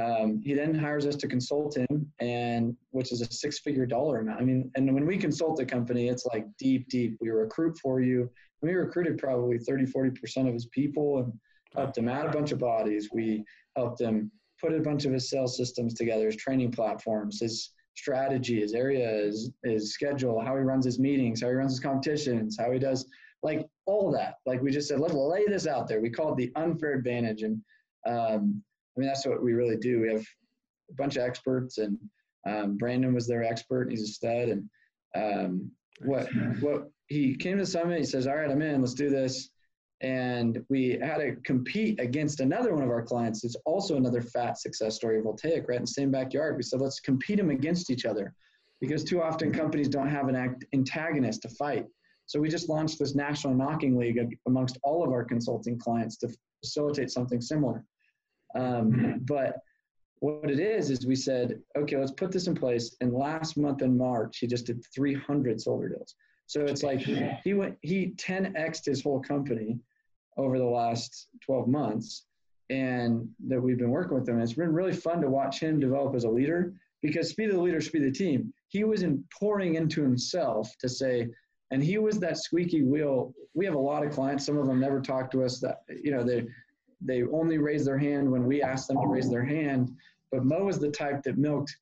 um, 0.00 0.40
he 0.44 0.54
then 0.54 0.74
hires 0.74 1.06
us 1.06 1.16
to 1.16 1.28
consult 1.28 1.76
him, 1.76 2.12
and 2.20 2.76
which 2.90 3.10
is 3.10 3.22
a 3.22 3.32
six-figure 3.32 3.86
dollar 3.86 4.20
amount. 4.20 4.40
I 4.40 4.44
mean, 4.44 4.70
and 4.76 4.92
when 4.94 5.06
we 5.06 5.18
consult 5.18 5.60
a 5.60 5.66
company, 5.66 6.08
it's 6.08 6.26
like 6.26 6.46
deep, 6.58 6.88
deep. 6.88 7.16
We 7.20 7.30
recruit 7.30 7.76
for 7.82 8.00
you. 8.00 8.30
We 8.60 8.72
recruited 8.72 9.18
probably 9.18 9.58
30, 9.58 9.86
40 9.86 10.10
percent 10.10 10.48
of 10.48 10.54
his 10.54 10.66
people, 10.66 11.18
and 11.18 11.32
helped 11.74 11.98
him 11.98 12.08
add 12.08 12.26
a 12.26 12.30
bunch 12.30 12.52
of 12.52 12.58
bodies. 12.58 13.10
We 13.12 13.44
helped 13.76 14.00
him 14.00 14.30
put 14.60 14.74
a 14.74 14.80
bunch 14.80 15.04
of 15.04 15.12
his 15.12 15.28
sales 15.28 15.56
systems 15.56 15.94
together, 15.94 16.26
his 16.26 16.36
training 16.36 16.72
platforms, 16.72 17.40
his 17.40 17.72
strategy, 17.96 18.60
his 18.60 18.74
area, 18.74 19.08
his, 19.08 19.50
his 19.62 19.92
schedule, 19.92 20.40
how 20.40 20.56
he 20.56 20.62
runs 20.62 20.84
his 20.84 20.98
meetings, 20.98 21.40
how 21.40 21.48
he 21.48 21.54
runs 21.54 21.72
his 21.72 21.80
competitions, 21.80 22.56
how 22.58 22.70
he 22.70 22.78
does 22.78 23.06
like 23.42 23.66
all 23.86 24.10
that. 24.10 24.36
Like 24.46 24.62
we 24.62 24.72
just 24.72 24.88
said, 24.88 25.00
let's 25.00 25.14
lay 25.14 25.46
this 25.46 25.66
out 25.66 25.86
there. 25.86 26.00
We 26.00 26.10
call 26.10 26.32
it 26.32 26.36
the 26.36 26.50
unfair 26.56 26.94
advantage, 26.94 27.42
and 27.42 27.60
um, 28.06 28.62
I 28.96 29.00
mean, 29.00 29.08
that's 29.08 29.26
what 29.26 29.42
we 29.42 29.52
really 29.52 29.76
do. 29.76 30.00
We 30.00 30.08
have 30.08 30.26
a 30.90 30.94
bunch 30.94 31.16
of 31.16 31.22
experts, 31.22 31.78
and 31.78 31.98
um, 32.46 32.76
Brandon 32.76 33.14
was 33.14 33.28
their 33.28 33.44
expert. 33.44 33.90
He's 33.90 34.02
a 34.02 34.06
stud. 34.06 34.48
And 34.48 34.70
um, 35.14 35.70
what 36.04 36.28
what 36.60 36.90
he 37.06 37.36
came 37.36 37.58
to 37.58 37.64
the 37.64 37.70
summit. 37.70 37.98
He 37.98 38.04
says, 38.04 38.26
"All 38.26 38.36
right, 38.36 38.50
I'm 38.50 38.62
in. 38.62 38.80
Let's 38.80 38.94
do 38.94 39.10
this." 39.10 39.50
And 40.04 40.62
we 40.68 40.98
had 41.00 41.16
to 41.16 41.36
compete 41.44 41.98
against 41.98 42.40
another 42.40 42.74
one 42.74 42.82
of 42.82 42.90
our 42.90 43.02
clients. 43.02 43.42
It's 43.42 43.56
also 43.64 43.96
another 43.96 44.20
fat 44.20 44.58
success 44.58 44.96
story, 44.96 45.16
of 45.16 45.24
Voltaic, 45.24 45.66
right 45.66 45.76
in 45.76 45.84
the 45.84 45.86
same 45.86 46.10
backyard. 46.10 46.58
We 46.58 46.62
said, 46.62 46.82
let's 46.82 47.00
compete 47.00 47.38
them 47.38 47.48
against 47.48 47.90
each 47.90 48.04
other, 48.04 48.34
because 48.82 49.02
too 49.02 49.22
often 49.22 49.50
companies 49.50 49.88
don't 49.88 50.10
have 50.10 50.28
an 50.28 50.58
antagonist 50.74 51.40
to 51.42 51.48
fight. 51.48 51.86
So 52.26 52.38
we 52.38 52.50
just 52.50 52.68
launched 52.68 52.98
this 52.98 53.14
national 53.14 53.54
knocking 53.54 53.96
league 53.96 54.18
amongst 54.46 54.78
all 54.82 55.02
of 55.02 55.10
our 55.10 55.24
consulting 55.24 55.78
clients 55.78 56.18
to 56.18 56.28
facilitate 56.62 57.10
something 57.10 57.40
similar. 57.40 57.82
Um, 58.54 58.92
mm-hmm. 58.92 59.12
but 59.22 59.56
what 60.20 60.50
it 60.50 60.60
is 60.60 60.90
is 60.90 61.06
we 61.06 61.16
said, 61.16 61.60
okay, 61.78 61.96
let's 61.96 62.12
put 62.12 62.30
this 62.30 62.46
in 62.46 62.54
place. 62.54 62.94
And 63.00 63.14
last 63.14 63.56
month 63.56 63.80
in 63.80 63.96
March, 63.96 64.36
he 64.36 64.46
just 64.46 64.66
did 64.66 64.84
300 64.94 65.62
solar 65.62 65.88
deals. 65.88 66.14
So 66.46 66.60
it's 66.60 66.82
like 66.82 67.00
he 67.00 67.54
went 67.54 67.78
he 67.80 68.12
10xed 68.16 68.84
his 68.84 69.02
whole 69.02 69.20
company 69.20 69.78
over 70.36 70.58
the 70.58 70.64
last 70.64 71.28
12 71.44 71.68
months, 71.68 72.24
and 72.70 73.28
that 73.46 73.60
we've 73.60 73.78
been 73.78 73.90
working 73.90 74.18
with 74.18 74.28
him. 74.28 74.40
It's 74.40 74.54
been 74.54 74.72
really 74.72 74.92
fun 74.92 75.20
to 75.20 75.28
watch 75.28 75.60
him 75.60 75.80
develop 75.80 76.14
as 76.14 76.24
a 76.24 76.28
leader 76.28 76.74
because 77.02 77.28
speed 77.28 77.50
of 77.50 77.56
the 77.56 77.62
leader, 77.62 77.80
speed 77.80 78.02
of 78.02 78.12
the 78.12 78.18
team. 78.18 78.52
He 78.68 78.84
was 78.84 79.02
in 79.02 79.22
pouring 79.38 79.74
into 79.74 80.02
himself 80.02 80.74
to 80.80 80.88
say, 80.88 81.28
and 81.70 81.82
he 81.82 81.98
was 81.98 82.18
that 82.20 82.38
squeaky 82.38 82.82
wheel. 82.82 83.34
We 83.52 83.64
have 83.66 83.74
a 83.74 83.78
lot 83.78 84.04
of 84.04 84.12
clients. 84.12 84.46
Some 84.46 84.58
of 84.58 84.66
them 84.66 84.80
never 84.80 85.00
talk 85.00 85.30
to 85.32 85.44
us. 85.44 85.60
That 85.60 85.82
you 85.88 86.10
know 86.10 86.24
they 86.24 86.46
they 87.00 87.22
only 87.24 87.58
raise 87.58 87.84
their 87.84 87.98
hand 87.98 88.30
when 88.30 88.46
we 88.46 88.62
ask 88.62 88.88
them 88.88 89.00
to 89.00 89.06
raise 89.06 89.30
their 89.30 89.44
hand. 89.44 89.94
But 90.32 90.44
Mo 90.44 90.68
is 90.68 90.78
the 90.78 90.90
type 90.90 91.22
that 91.24 91.36
milked 91.36 91.76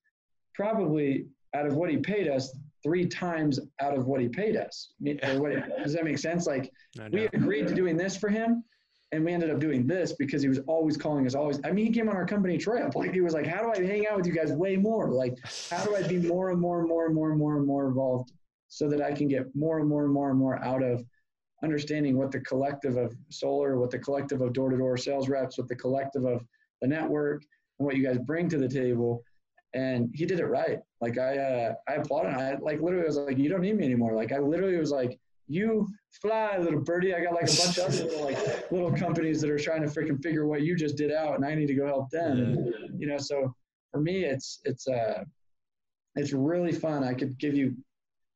probably 0.54 1.26
out 1.54 1.66
of 1.66 1.74
what 1.74 1.90
he 1.90 1.98
paid 1.98 2.28
us 2.28 2.56
three 2.82 3.06
times 3.06 3.60
out 3.80 3.96
of 3.96 4.06
what 4.06 4.20
he 4.20 4.28
paid 4.28 4.56
us. 4.56 4.92
Yeah. 5.00 5.36
What, 5.36 5.52
does 5.82 5.92
that 5.92 6.04
make 6.04 6.18
sense? 6.18 6.46
Like 6.46 6.70
we 7.12 7.26
agreed 7.26 7.68
to 7.68 7.74
doing 7.74 7.96
this 7.96 8.16
for 8.16 8.28
him, 8.28 8.64
and 9.12 9.24
we 9.24 9.32
ended 9.32 9.50
up 9.50 9.60
doing 9.60 9.86
this 9.86 10.14
because 10.14 10.42
he 10.42 10.48
was 10.48 10.58
always 10.66 10.96
calling 10.96 11.26
us. 11.26 11.34
Always, 11.34 11.60
I 11.64 11.70
mean, 11.70 11.86
he 11.86 11.92
came 11.92 12.08
on 12.08 12.16
our 12.16 12.26
company 12.26 12.58
trip. 12.58 12.94
Like 12.96 13.12
he 13.12 13.20
was 13.20 13.34
like, 13.34 13.46
"How 13.46 13.62
do 13.62 13.72
I 13.72 13.86
hang 13.86 14.06
out 14.06 14.16
with 14.16 14.26
you 14.26 14.32
guys 14.32 14.52
way 14.52 14.76
more? 14.76 15.10
Like, 15.10 15.36
how 15.70 15.84
do 15.84 15.94
I 15.96 16.06
be 16.06 16.18
more 16.18 16.50
and 16.50 16.60
more 16.60 16.80
and 16.80 16.88
more 16.88 17.06
and 17.06 17.14
more 17.14 17.30
and 17.30 17.38
more 17.38 17.56
and 17.56 17.66
more 17.66 17.88
involved 17.88 18.32
so 18.68 18.88
that 18.88 19.02
I 19.02 19.12
can 19.12 19.28
get 19.28 19.54
more 19.54 19.78
and 19.78 19.88
more 19.88 20.04
and 20.04 20.12
more 20.12 20.30
and 20.30 20.38
more 20.38 20.62
out 20.64 20.82
of 20.82 21.04
understanding 21.62 22.16
what 22.16 22.32
the 22.32 22.40
collective 22.40 22.96
of 22.96 23.14
solar, 23.28 23.78
what 23.78 23.90
the 23.90 23.98
collective 23.98 24.40
of 24.40 24.52
door-to-door 24.52 24.96
sales 24.96 25.28
reps, 25.28 25.58
what 25.58 25.68
the 25.68 25.76
collective 25.76 26.24
of 26.24 26.44
the 26.80 26.88
network, 26.88 27.42
and 27.78 27.86
what 27.86 27.96
you 27.96 28.04
guys 28.04 28.18
bring 28.18 28.48
to 28.48 28.58
the 28.58 28.68
table." 28.68 29.22
And 29.74 30.10
he 30.14 30.26
did 30.26 30.40
it 30.40 30.46
right. 30.46 30.78
Like 31.00 31.18
I, 31.18 31.38
uh, 31.38 31.74
I 31.88 31.94
applauded. 31.94 32.34
I 32.34 32.56
like 32.60 32.80
literally 32.80 33.06
was 33.06 33.16
like, 33.16 33.38
you 33.38 33.48
don't 33.48 33.62
need 33.62 33.76
me 33.76 33.84
anymore. 33.84 34.14
Like 34.14 34.32
I 34.32 34.38
literally 34.38 34.76
was 34.76 34.90
like, 34.90 35.18
you 35.48 35.86
fly, 36.20 36.56
little 36.58 36.80
birdie. 36.80 37.14
I 37.14 37.22
got 37.22 37.34
like 37.34 37.44
a 37.44 37.56
bunch 37.56 37.78
of 37.78 37.86
other 37.86 38.04
little, 38.04 38.24
like 38.24 38.38
little 38.70 38.92
companies 38.92 39.40
that 39.40 39.50
are 39.50 39.58
trying 39.58 39.82
to 39.82 39.88
freaking 39.88 40.22
figure 40.22 40.46
what 40.46 40.62
you 40.62 40.76
just 40.76 40.96
did 40.96 41.12
out, 41.12 41.34
and 41.34 41.44
I 41.44 41.54
need 41.54 41.66
to 41.66 41.74
go 41.74 41.86
help 41.86 42.10
them. 42.10 42.38
And, 42.38 43.00
you 43.00 43.06
know, 43.06 43.18
so 43.18 43.54
for 43.90 44.00
me, 44.00 44.24
it's 44.24 44.60
it's 44.64 44.88
uh, 44.88 45.24
it's 46.16 46.32
really 46.32 46.72
fun. 46.72 47.04
I 47.04 47.14
could 47.14 47.38
give 47.38 47.54
you 47.54 47.74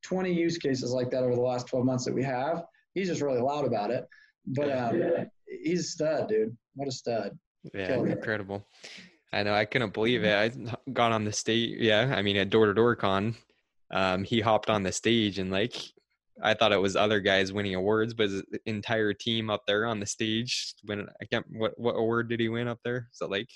20 0.02 0.32
use 0.32 0.58
cases 0.58 0.92
like 0.92 1.10
that 1.10 1.22
over 1.22 1.34
the 1.34 1.40
last 1.40 1.66
12 1.68 1.84
months 1.84 2.04
that 2.04 2.14
we 2.14 2.22
have. 2.22 2.64
He's 2.94 3.08
just 3.08 3.22
really 3.22 3.40
loud 3.40 3.64
about 3.64 3.90
it, 3.90 4.06
but 4.46 4.70
um, 4.70 5.02
he's 5.46 5.80
a 5.80 5.84
stud, 5.84 6.28
dude. 6.28 6.56
What 6.74 6.88
a 6.88 6.92
stud. 6.92 7.38
Yeah, 7.74 7.96
incredible. 7.96 8.64
I 9.32 9.42
know. 9.42 9.54
I 9.54 9.64
couldn't 9.64 9.92
believe 9.92 10.24
it. 10.24 10.34
I 10.34 10.90
got 10.92 11.12
on 11.12 11.24
the 11.24 11.32
stage. 11.32 11.76
Yeah, 11.78 12.14
I 12.16 12.22
mean, 12.22 12.36
at 12.36 12.50
Door 12.50 12.66
to 12.66 12.74
Door 12.74 12.96
Con, 12.96 13.36
um, 13.90 14.24
he 14.24 14.40
hopped 14.40 14.70
on 14.70 14.82
the 14.82 14.92
stage 14.92 15.38
and 15.38 15.50
like, 15.50 15.74
I 16.42 16.54
thought 16.54 16.72
it 16.72 16.80
was 16.80 16.96
other 16.96 17.20
guys 17.20 17.52
winning 17.52 17.74
awards, 17.74 18.14
but 18.14 18.30
his 18.30 18.42
entire 18.66 19.12
team 19.12 19.50
up 19.50 19.62
there 19.66 19.86
on 19.86 20.00
the 20.00 20.06
stage. 20.06 20.74
When 20.84 21.06
I 21.20 21.24
can't, 21.24 21.46
what 21.50 21.78
what 21.78 21.92
award 21.92 22.28
did 22.28 22.40
he 22.40 22.48
win 22.48 22.68
up 22.68 22.78
there? 22.84 23.08
So 23.12 23.26
like, 23.26 23.48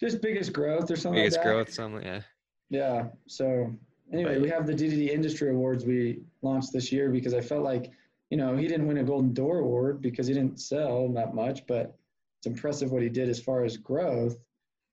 just 0.00 0.22
biggest 0.22 0.52
growth 0.52 0.90
or 0.90 0.96
something. 0.96 1.20
Biggest 1.20 1.36
like 1.38 1.46
growth, 1.46 1.72
something. 1.72 2.02
Yeah. 2.02 2.22
Yeah. 2.70 3.04
So 3.28 3.72
anyway, 4.12 4.38
we 4.38 4.48
have 4.48 4.66
the 4.66 4.74
DDD 4.74 5.10
Industry 5.10 5.50
Awards 5.50 5.84
we 5.84 6.20
launched 6.40 6.72
this 6.72 6.90
year 6.90 7.10
because 7.10 7.34
I 7.34 7.40
felt 7.40 7.62
like, 7.62 7.90
you 8.30 8.36
know, 8.36 8.56
he 8.56 8.66
didn't 8.66 8.86
win 8.86 8.98
a 8.98 9.04
Golden 9.04 9.32
Door 9.32 9.58
Award 9.58 10.00
because 10.00 10.26
he 10.26 10.34
didn't 10.34 10.60
sell 10.60 11.08
that 11.12 11.34
much, 11.34 11.66
but 11.66 11.94
it's 12.38 12.46
impressive 12.46 12.90
what 12.90 13.02
he 13.02 13.08
did 13.08 13.28
as 13.28 13.38
far 13.38 13.64
as 13.64 13.76
growth 13.76 14.38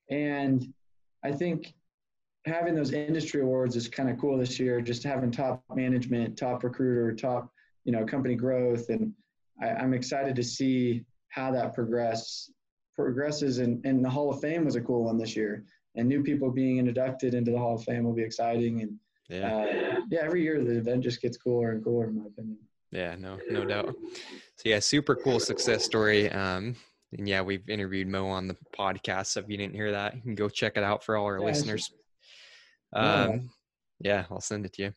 and 0.10 0.74
I 1.24 1.32
think 1.32 1.74
having 2.45 2.76
those 2.76 2.93
industry 2.93 3.41
awards 3.41 3.76
is 3.76 3.88
kind 3.88 4.10
of 4.10 4.17
cool 4.17 4.38
this 4.38 4.60
year, 4.60 4.82
just 4.82 5.04
having 5.04 5.32
top 5.32 5.63
management, 5.74 6.38
top 6.38 6.63
recruiter, 6.63 7.13
top, 7.13 7.52
you 7.84 7.91
know, 7.91 8.06
company 8.06 8.36
growth. 8.36 8.89
And 8.89 9.13
I, 9.62 9.67
am 9.67 9.93
excited 9.93 10.36
to 10.36 10.43
see 10.43 11.06
how 11.30 11.52
that 11.52 11.74
progress 11.74 12.50
progresses. 12.95 13.60
And, 13.60 13.86
and 13.86 14.04
the 14.04 14.10
Hall 14.10 14.32
of 14.32 14.41
Fame 14.41 14.65
was 14.65 14.76
a 14.76 14.82
cool 14.82 15.06
one 15.06 15.17
this 15.17 15.36
year. 15.36 15.63
And 15.95 16.08
new 16.08 16.24
people 16.24 16.52
being 16.52 16.78
inducted 16.78 17.34
into 17.34 17.52
the 17.52 17.58
Hall 17.58 17.76
of 17.76 17.84
Fame 17.84 18.04
will 18.04 18.13
be 18.13 18.24
exciting. 18.24 18.82
And 18.82 18.95
yeah, 19.30 19.56
uh, 19.56 20.00
yeah 20.10 20.19
every 20.22 20.43
year 20.43 20.63
the 20.63 20.78
event 20.78 21.04
just 21.04 21.22
gets 21.22 21.38
cooler 21.38 21.72
and 21.72 21.84
cooler, 21.84 22.08
in 22.08 22.17
my 22.17 22.26
opinion. 22.28 22.58
Yeah, 22.91 23.15
no, 23.19 23.38
no 23.50 23.65
doubt. 23.65 23.95
So 24.56 24.69
yeah, 24.69 24.80
super 24.80 25.15
cool 25.15 25.39
success 25.39 25.86
story. 25.86 26.32
Um, 26.32 26.76
and 27.17 27.28
yeah, 27.28 27.41
we've 27.41 27.67
interviewed 27.69 28.08
Mo 28.08 28.28
on 28.28 28.48
the 28.48 28.56
podcast. 28.78 29.28
So 29.28 29.39
if 29.39 29.50
you 29.50 29.58
didn't 29.58 29.76
hear 29.76 29.91
that, 29.91 30.15
you 30.15 30.22
can 30.22 30.36
go 30.36 30.50
check 30.50 30.74
it 30.76 30.84
out 30.84 31.04
for 31.04 31.17
all 31.17 31.26
our 31.26 31.39
yeah, 31.39 31.45
listeners. 31.45 31.91
Um, 32.93 33.50
yeah, 34.00 34.26
I'll 34.30 34.41
send 34.41 34.65
it 34.65 34.74
to 34.74 34.84
you. 34.84 34.93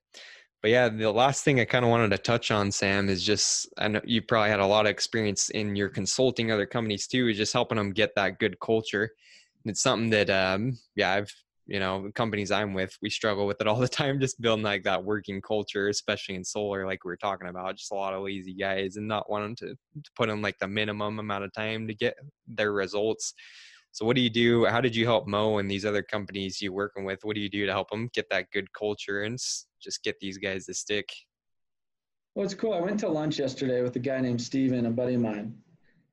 But 0.62 0.70
yeah, 0.70 0.88
the 0.88 1.10
last 1.10 1.42
thing 1.44 1.58
I 1.58 1.64
kind 1.64 1.84
of 1.84 1.90
wanted 1.90 2.10
to 2.10 2.18
touch 2.18 2.50
on, 2.50 2.70
Sam, 2.70 3.08
is 3.08 3.24
just 3.24 3.68
I 3.78 3.88
know 3.88 4.00
you 4.04 4.22
probably 4.22 4.50
had 4.50 4.60
a 4.60 4.66
lot 4.66 4.86
of 4.86 4.90
experience 4.90 5.50
in 5.50 5.74
your 5.74 5.88
consulting 5.88 6.52
other 6.52 6.66
companies 6.66 7.08
too, 7.08 7.28
is 7.28 7.36
just 7.36 7.52
helping 7.52 7.78
them 7.78 7.92
get 7.92 8.14
that 8.14 8.38
good 8.38 8.60
culture. 8.60 9.10
And 9.64 9.70
it's 9.70 9.82
something 9.82 10.10
that, 10.10 10.30
um, 10.30 10.78
yeah, 10.94 11.12
I've 11.12 11.34
you 11.66 11.78
know 11.78 12.10
companies 12.14 12.50
i'm 12.50 12.74
with 12.74 12.96
we 13.02 13.08
struggle 13.08 13.46
with 13.46 13.60
it 13.60 13.68
all 13.68 13.78
the 13.78 13.88
time 13.88 14.18
just 14.18 14.40
building 14.40 14.64
like 14.64 14.82
that 14.82 15.04
working 15.04 15.40
culture 15.40 15.88
especially 15.88 16.34
in 16.34 16.44
solar 16.44 16.86
like 16.86 17.04
we 17.04 17.08
were 17.08 17.16
talking 17.16 17.48
about 17.48 17.76
just 17.76 17.92
a 17.92 17.94
lot 17.94 18.14
of 18.14 18.22
lazy 18.22 18.54
guys 18.54 18.96
and 18.96 19.06
not 19.06 19.30
wanting 19.30 19.54
to, 19.56 19.66
to 20.02 20.10
put 20.16 20.28
in 20.28 20.42
like 20.42 20.58
the 20.58 20.66
minimum 20.66 21.18
amount 21.18 21.44
of 21.44 21.52
time 21.52 21.86
to 21.86 21.94
get 21.94 22.14
their 22.46 22.72
results. 22.72 23.34
So 23.92 24.06
what 24.06 24.16
do 24.16 24.22
you 24.22 24.30
do? 24.30 24.64
How 24.64 24.80
did 24.80 24.96
you 24.96 25.04
help 25.04 25.26
mo 25.26 25.58
and 25.58 25.70
these 25.70 25.84
other 25.84 26.02
companies 26.02 26.62
you 26.62 26.72
working 26.72 27.04
with? 27.04 27.20
What 27.22 27.34
do 27.34 27.42
you 27.42 27.50
do 27.50 27.66
to 27.66 27.72
help 27.72 27.90
them 27.90 28.08
get 28.14 28.28
that 28.30 28.50
good 28.50 28.72
culture 28.72 29.22
and 29.22 29.38
just 29.80 30.02
get 30.02 30.18
these 30.18 30.38
guys 30.38 30.66
to 30.66 30.74
stick? 30.74 31.10
Well 32.34 32.44
it's 32.44 32.54
cool. 32.54 32.72
I 32.72 32.80
went 32.80 33.00
to 33.00 33.08
lunch 33.08 33.38
yesterday 33.38 33.82
with 33.82 33.94
a 33.96 33.98
guy 33.98 34.20
named 34.20 34.40
steven 34.40 34.86
a 34.86 34.90
buddy 34.90 35.14
of 35.14 35.20
mine. 35.20 35.54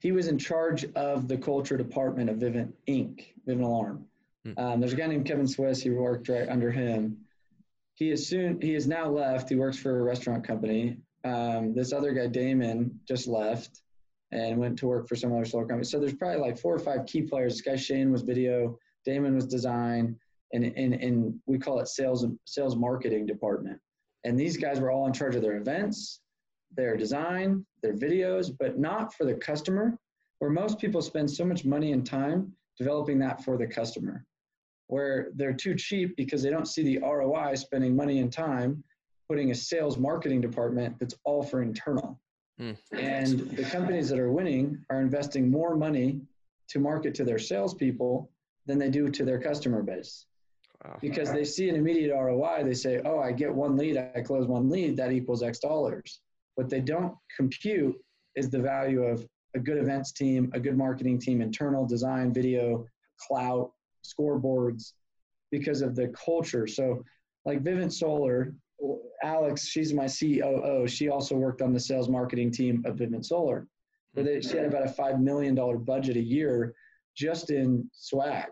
He 0.02 0.12
was 0.12 0.28
in 0.28 0.38
charge 0.38 0.86
of 0.96 1.28
the 1.28 1.38
culture 1.38 1.78
department 1.78 2.30
of 2.30 2.38
vivint 2.38 2.74
inc 2.88 3.28
vivint 3.48 3.64
alarm. 3.64 4.06
Um, 4.58 4.80
there's 4.80 4.94
a 4.94 4.96
guy 4.96 5.08
named 5.08 5.26
Kevin 5.26 5.48
Swiss 5.48 5.82
who 5.82 5.96
worked 5.96 6.30
right 6.30 6.48
under 6.48 6.72
him. 6.72 7.18
He 7.96 8.12
is 8.12 8.28
soon. 8.28 8.62
He 8.62 8.76
is 8.76 8.88
now 8.88 9.10
left. 9.10 9.50
He 9.50 9.56
works 9.56 9.78
for 9.78 10.00
a 10.00 10.04
restaurant 10.04 10.48
company. 10.48 10.98
Um, 11.26 11.74
this 11.74 11.92
other 11.92 12.14
guy, 12.14 12.28
Damon, 12.28 13.00
just 13.08 13.28
left 13.28 13.82
and 14.32 14.58
went 14.58 14.80
to 14.80 14.88
work 14.88 15.10
for 15.10 15.16
some 15.16 15.34
other 15.34 15.46
solar 15.46 15.66
company. 15.66 15.84
So 15.84 16.00
there's 16.00 16.14
probably 16.14 16.40
like 16.40 16.58
four 16.58 16.74
or 16.74 16.80
five 16.80 17.06
key 17.06 17.24
players. 17.24 17.54
This 17.54 17.62
guy 17.62 17.76
Shane 17.76 18.12
was 18.12 18.22
video. 18.22 18.78
Damon 19.06 19.36
was 19.36 19.48
design, 19.48 20.16
and 20.54 20.64
and 20.64 20.94
and 20.94 21.40
we 21.46 21.60
call 21.60 21.80
it 21.80 21.88
sales 21.88 22.26
sales 22.46 22.76
marketing 22.78 23.26
department. 23.26 23.80
And 24.24 24.40
these 24.40 24.58
guys 24.58 24.80
were 24.80 24.92
all 24.92 25.08
in 25.08 25.14
charge 25.14 25.36
of 25.36 25.42
their 25.42 25.58
events, 25.58 26.22
their 26.76 26.96
design, 26.96 27.66
their 27.82 27.94
videos, 27.94 28.52
but 28.58 28.78
not 28.78 29.14
for 29.14 29.26
the 29.26 29.34
customer. 29.34 29.98
Where 30.40 30.52
most 30.52 30.80
people 30.80 31.02
spend 31.02 31.30
so 31.30 31.44
much 31.44 31.66
money 31.66 31.92
and 31.92 32.06
time 32.06 32.54
developing 32.78 33.20
that 33.20 33.44
for 33.44 33.58
the 33.58 33.68
customer 33.68 34.26
where 34.90 35.30
they're 35.36 35.54
too 35.54 35.76
cheap 35.76 36.16
because 36.18 36.42
they 36.42 36.50
don't 36.50 36.68
see 36.68 36.84
the 36.84 36.98
ROI 36.98 37.54
spending 37.56 37.96
money 37.96 38.20
and 38.20 38.34
time 38.34 38.84
putting 39.30 39.52
a 39.52 39.56
sales 39.56 40.00
marketing 40.00 40.42
department 40.42 40.98
that's 41.00 41.14
all 41.24 41.44
for 41.44 41.62
internal. 41.62 42.20
Mm. 42.60 42.76
And 42.94 43.40
the 43.52 43.64
companies 43.66 44.10
that 44.10 44.18
are 44.18 44.32
winning 44.32 44.84
are 44.90 45.00
investing 45.00 45.50
more 45.52 45.76
money 45.76 46.20
to 46.70 46.80
market 46.80 47.14
to 47.16 47.24
their 47.24 47.38
salespeople 47.38 48.32
than 48.66 48.80
they 48.80 48.90
do 48.90 49.10
to 49.10 49.24
their 49.24 49.40
customer 49.40 49.84
base. 49.84 50.26
Wow. 50.84 50.98
Because 51.00 51.32
they 51.32 51.44
see 51.44 51.70
an 51.70 51.76
immediate 51.76 52.16
ROI, 52.16 52.64
they 52.64 52.74
say, 52.74 53.00
oh, 53.06 53.20
I 53.20 53.32
get 53.32 53.54
one 53.54 53.78
lead, 53.78 53.96
I 54.16 54.22
close 54.22 54.48
one 54.48 54.70
lead, 54.70 54.98
that 54.98 55.12
equals 55.12 55.44
X 55.44 55.60
dollars. 55.60 56.22
What 56.56 56.68
they 56.68 56.82
don't 56.82 57.14
compute 57.38 57.96
is 58.36 58.50
the 58.50 58.60
value 58.60 59.04
of 59.04 59.24
a 59.56 59.60
good 59.60 59.78
events 59.78 60.14
team, 60.14 60.50
a 60.56 60.60
good 60.60 60.78
marketing 60.78 61.20
team, 61.20 61.42
internal 61.42 61.86
design, 61.86 62.34
video, 62.34 62.86
clout, 63.20 63.72
scoreboards 64.04 64.94
because 65.52 65.82
of 65.82 65.96
the 65.96 66.10
culture. 66.10 66.68
So, 66.68 67.04
like 67.46 67.64
Vivint 67.64 67.92
Solar, 67.92 68.54
Alex, 69.24 69.68
she's 69.68 69.94
my 69.94 70.08
COO. 70.08 70.88
She 70.88 71.10
also 71.10 71.36
worked 71.36 71.62
on 71.62 71.74
the 71.74 71.80
sales 71.80 72.10
marketing 72.10 72.52
team 72.52 72.84
of 72.86 72.96
Vivint 72.96 73.26
Solar. 73.26 73.68
But 74.14 74.26
they, 74.26 74.42
she 74.42 74.58
had 74.58 74.66
about 74.66 74.88
a 74.88 74.92
$5 74.92 75.20
million 75.20 75.56
budget 75.84 76.18
a 76.18 76.22
year 76.22 76.74
just 77.16 77.52
in 77.52 77.90
swag. 77.94 78.48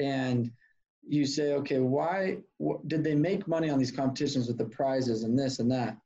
And 0.00 0.50
you 1.06 1.26
say, 1.26 1.52
okay, 1.54 1.78
why 1.78 2.38
did 2.86 3.04
they 3.04 3.14
make 3.14 3.46
money 3.46 3.70
on 3.70 3.78
these 3.78 3.92
competitions 3.92 4.48
with 4.48 4.58
the 4.58 4.64
prizes 4.64 5.22
and 5.22 5.38
this 5.38 5.58
and 5.58 5.70
that? 5.70 5.96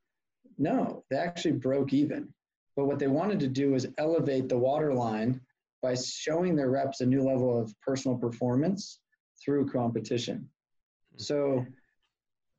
No, 0.57 1.03
they 1.09 1.17
actually 1.17 1.53
broke 1.53 1.93
even. 1.93 2.27
But 2.75 2.85
what 2.85 2.99
they 2.99 3.07
wanted 3.07 3.39
to 3.39 3.47
do 3.47 3.71
was 3.71 3.87
elevate 3.97 4.49
the 4.49 4.57
waterline 4.57 5.41
by 5.81 5.95
showing 5.95 6.55
their 6.55 6.69
reps 6.69 7.01
a 7.01 7.05
new 7.05 7.21
level 7.21 7.59
of 7.59 7.73
personal 7.81 8.17
performance 8.17 8.99
through 9.43 9.69
competition. 9.69 10.49
Hmm. 11.15 11.21
So, 11.21 11.65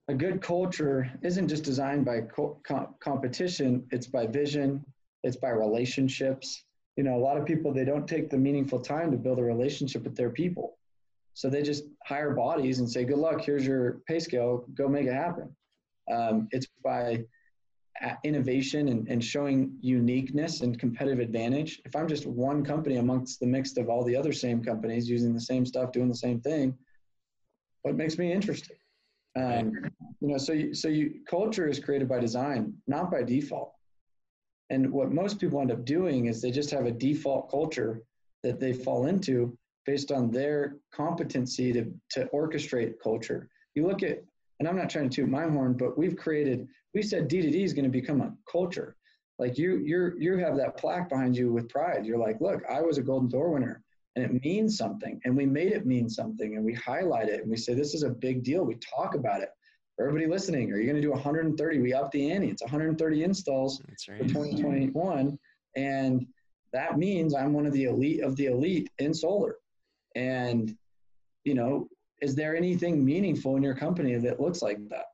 a 0.09 0.15
good 0.15 0.43
culture 0.43 1.09
isn't 1.23 1.47
just 1.47 1.63
designed 1.63 2.05
by 2.05 2.23
co- 2.23 2.61
competition, 2.99 3.87
it's 3.93 4.09
by 4.09 4.27
vision, 4.27 4.85
it's 5.23 5.37
by 5.37 5.51
relationships. 5.51 6.65
You 6.97 7.05
know, 7.05 7.17
a 7.17 7.23
lot 7.23 7.37
of 7.37 7.47
people, 7.47 7.73
they 7.73 7.85
don't 7.85 8.09
take 8.09 8.29
the 8.29 8.37
meaningful 8.37 8.81
time 8.81 9.13
to 9.13 9.17
build 9.17 9.39
a 9.39 9.45
relationship 9.45 10.03
with 10.03 10.17
their 10.17 10.31
people. 10.31 10.79
So 11.35 11.49
they 11.49 11.63
just 11.63 11.85
hire 12.05 12.35
bodies 12.35 12.81
and 12.81 12.91
say, 12.91 13.05
good 13.05 13.19
luck, 13.19 13.41
here's 13.41 13.65
your 13.65 14.01
pay 14.09 14.19
scale, 14.19 14.65
go 14.75 14.89
make 14.89 15.07
it 15.07 15.15
happen. 15.15 15.55
Um, 16.11 16.49
it's 16.51 16.67
by 16.83 17.25
innovation 18.25 18.89
and, 18.89 19.09
and 19.09 19.23
showing 19.23 19.77
uniqueness 19.81 20.63
and 20.63 20.79
competitive 20.79 21.21
advantage. 21.21 21.81
If 21.85 21.95
I'm 21.95 22.09
just 22.09 22.27
one 22.27 22.65
company 22.65 22.97
amongst 22.97 23.41
the 23.41 23.47
mix 23.47 23.77
of 23.77 23.89
all 23.89 24.05
the 24.05 24.17
other 24.17 24.33
same 24.33 24.63
companies 24.63 25.09
using 25.09 25.35
the 25.35 25.41
same 25.41 25.67
stuff, 25.67 25.93
doing 25.93 26.09
the 26.09 26.15
same 26.15 26.41
thing, 26.41 26.77
what 27.83 27.97
makes 27.97 28.19
me 28.19 28.33
interesting? 28.33 28.77
Um, 29.37 29.73
you 30.21 30.29
know, 30.29 30.39
so 30.39 30.53
you, 30.53 30.75
so 30.75 30.89
you 30.89 31.21
culture 31.29 31.69
is 31.69 31.79
created 31.79 32.09
by 32.09 32.19
design, 32.19 32.75
not 32.87 33.11
by 33.11 33.23
default. 33.23 33.73
And 34.71 34.91
what 34.91 35.13
most 35.13 35.39
people 35.39 35.61
end 35.61 35.73
up 35.73 35.85
doing 35.85 36.27
is 36.27 36.41
they 36.41 36.51
just 36.51 36.71
have 36.71 36.87
a 36.87 36.93
default 36.93 37.51
culture 37.51 38.03
that 38.43 38.61
they 38.61 38.73
fall 38.73 39.07
into 39.07 39.57
based 39.87 40.13
on 40.13 40.31
their 40.31 40.77
competency 40.93 41.73
to, 41.73 41.93
to 42.11 42.29
orchestrate 42.33 42.95
culture. 43.03 43.49
You 43.75 43.87
look 43.87 44.03
at, 44.03 44.23
and 44.61 44.69
I'm 44.69 44.77
not 44.77 44.91
trying 44.91 45.09
to 45.09 45.17
toot 45.17 45.29
my 45.29 45.49
horn, 45.49 45.73
but 45.73 45.99
we've 45.99 46.17
created 46.17 46.69
we 46.95 47.03
said 47.03 47.29
D2D 47.29 47.65
is 47.65 47.73
going 47.73 47.85
to 47.85 47.91
become 47.91 48.21
a 48.21 48.33
culture. 48.51 48.97
Like 49.39 49.57
you, 49.57 49.79
you're 49.79 50.19
you 50.19 50.37
have 50.37 50.57
that 50.57 50.77
plaque 50.77 51.09
behind 51.09 51.37
you 51.37 51.53
with 51.53 51.69
pride. 51.69 52.05
You're 52.05 52.19
like, 52.19 52.41
look, 52.41 52.63
I 52.71 52.83
was 52.83 52.99
a 52.99 53.03
Golden 53.03 53.29
Door 53.29 53.53
winner, 53.53 53.83
and 54.17 54.25
it 54.25 54.45
means 54.45 54.77
something, 54.77 55.21
and 55.25 55.37
we 55.37 55.47
made 55.47 55.73
it 55.73 55.87
mean 55.87 56.11
something, 56.11 56.57
and 56.57 56.65
we 56.65 56.75
highlight 56.75 57.29
it, 57.29 57.41
and 57.41 57.51
we 57.51 57.57
say 57.57 57.73
this 57.73 57.95
is 57.95 58.03
a 58.03 58.11
big 58.11 58.43
deal. 58.43 58.65
We 58.65 58.77
talk 58.77 59.15
about 59.15 59.41
it. 59.41 59.49
Everybody 59.99 60.27
listening, 60.27 60.73
are 60.73 60.79
you 60.79 60.85
going 60.85 60.97
to 60.97 61.03
do 61.03 61.11
130? 61.11 61.79
We 61.79 61.93
up 61.93 62.11
the 62.11 62.31
ante. 62.31 62.49
It's 62.49 62.63
130 62.63 63.23
installs 63.23 63.83
right. 64.09 64.19
for 64.19 64.25
2021, 64.27 65.39
and 65.77 66.27
that 66.73 66.99
means 66.99 67.35
I'm 67.35 67.53
one 67.53 67.67
of 67.67 67.73
the 67.73 67.85
elite 67.85 68.23
of 68.23 68.37
the 68.37 68.47
elite 68.47 68.91
in 68.99 69.15
solar. 69.15 69.57
And 70.17 70.77
you 71.45 71.55
know, 71.55 71.89
is 72.21 72.35
there 72.35 72.57
anything 72.57 73.05
meaningful 73.05 73.57
in 73.57 73.63
your 73.63 73.75
company 73.75 74.17
that 74.17 74.41
looks 74.41 74.63
like 74.63 74.79
that? 74.89 75.07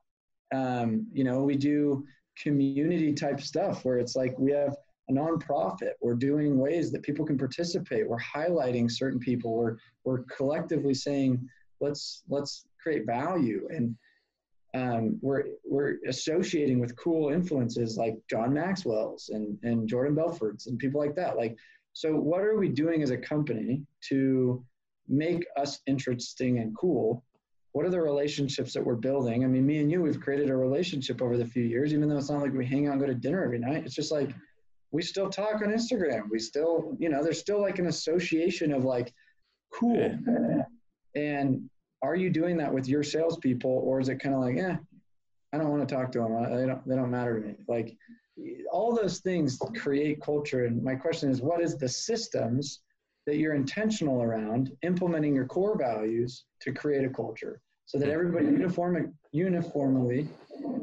Um, 0.55 1.07
you 1.11 1.23
know, 1.23 1.43
we 1.43 1.55
do 1.55 2.05
community 2.41 3.13
type 3.13 3.41
stuff 3.41 3.83
where 3.83 3.97
it's 3.97 4.15
like 4.15 4.37
we 4.37 4.51
have 4.51 4.75
a 5.09 5.13
nonprofit. 5.13 5.93
We're 6.01 6.15
doing 6.15 6.57
ways 6.57 6.91
that 6.91 7.03
people 7.03 7.25
can 7.25 7.37
participate. 7.37 8.07
We're 8.07 8.17
highlighting 8.19 8.91
certain 8.91 9.19
people. 9.19 9.55
We're 9.55 9.77
we're 10.03 10.23
collectively 10.23 10.93
saying 10.93 11.47
let's 11.79 12.23
let's 12.29 12.65
create 12.81 13.05
value 13.05 13.67
and 13.69 13.95
um, 14.75 15.17
we're 15.21 15.43
we're 15.65 15.97
associating 16.07 16.79
with 16.79 16.95
cool 16.97 17.29
influences 17.31 17.97
like 17.97 18.17
John 18.29 18.53
Maxwell's 18.53 19.29
and 19.29 19.57
and 19.63 19.87
Jordan 19.87 20.15
Belfort's 20.15 20.67
and 20.67 20.77
people 20.77 20.99
like 20.99 21.15
that. 21.15 21.37
Like, 21.37 21.57
so 21.93 22.15
what 22.15 22.41
are 22.41 22.57
we 22.57 22.69
doing 22.69 23.01
as 23.01 23.09
a 23.09 23.17
company 23.17 23.83
to 24.09 24.63
make 25.07 25.45
us 25.57 25.79
interesting 25.87 26.59
and 26.59 26.75
cool 26.77 27.23
what 27.77 27.85
are 27.85 27.91
the 27.91 28.01
relationships 28.01 28.73
that 28.73 28.83
we're 28.83 28.95
building? 28.95 29.43
I 29.43 29.47
mean, 29.47 29.63
me 29.63 29.77
and 29.77 29.91
you, 29.91 30.01
we've 30.01 30.19
created 30.19 30.49
a 30.49 30.55
relationship 30.55 31.21
over 31.21 31.37
the 31.37 31.45
few 31.45 31.61
years, 31.61 31.93
even 31.93 32.09
though 32.09 32.17
it's 32.17 32.31
not 32.31 32.41
like 32.41 32.51
we 32.51 32.65
hang 32.65 32.87
out 32.87 32.93
and 32.93 32.99
go 32.99 33.05
to 33.05 33.13
dinner 33.13 33.43
every 33.43 33.59
night. 33.59 33.85
It's 33.85 33.93
just 33.93 34.11
like 34.11 34.31
we 34.89 35.03
still 35.03 35.29
talk 35.29 35.61
on 35.61 35.69
Instagram. 35.69 36.23
We 36.31 36.39
still, 36.39 36.95
you 36.97 37.09
know, 37.09 37.23
there's 37.23 37.39
still 37.39 37.61
like 37.61 37.77
an 37.77 37.85
association 37.85 38.73
of 38.73 38.83
like, 38.83 39.13
cool. 39.71 40.17
And 41.13 41.69
are 42.01 42.15
you 42.15 42.31
doing 42.31 42.57
that 42.57 42.73
with 42.73 42.87
your 42.87 43.03
salespeople, 43.03 43.69
or 43.69 43.99
is 43.99 44.09
it 44.09 44.15
kind 44.15 44.33
of 44.33 44.41
like, 44.41 44.55
yeah, 44.55 44.77
I 45.53 45.59
don't 45.59 45.69
want 45.69 45.87
to 45.87 45.95
talk 45.95 46.11
to 46.13 46.19
them. 46.19 46.33
They 46.55 46.65
don't, 46.65 46.87
they 46.87 46.95
don't 46.95 47.11
matter 47.11 47.39
to 47.39 47.47
me. 47.47 47.55
Like 47.67 47.95
all 48.71 48.95
those 48.95 49.19
things 49.19 49.59
create 49.75 50.19
culture. 50.19 50.65
And 50.65 50.81
my 50.81 50.95
question 50.95 51.29
is, 51.29 51.43
what 51.43 51.61
is 51.61 51.77
the 51.77 51.89
systems 51.89 52.79
that 53.27 53.37
you're 53.37 53.53
intentional 53.53 54.23
around 54.23 54.71
implementing 54.81 55.35
your 55.35 55.45
core 55.45 55.77
values 55.77 56.45
to 56.61 56.71
create 56.71 57.05
a 57.05 57.09
culture? 57.09 57.61
so 57.87 57.97
that 57.97 58.09
everybody 58.09 58.45
uniform, 58.45 59.13
uniformly. 59.31 60.27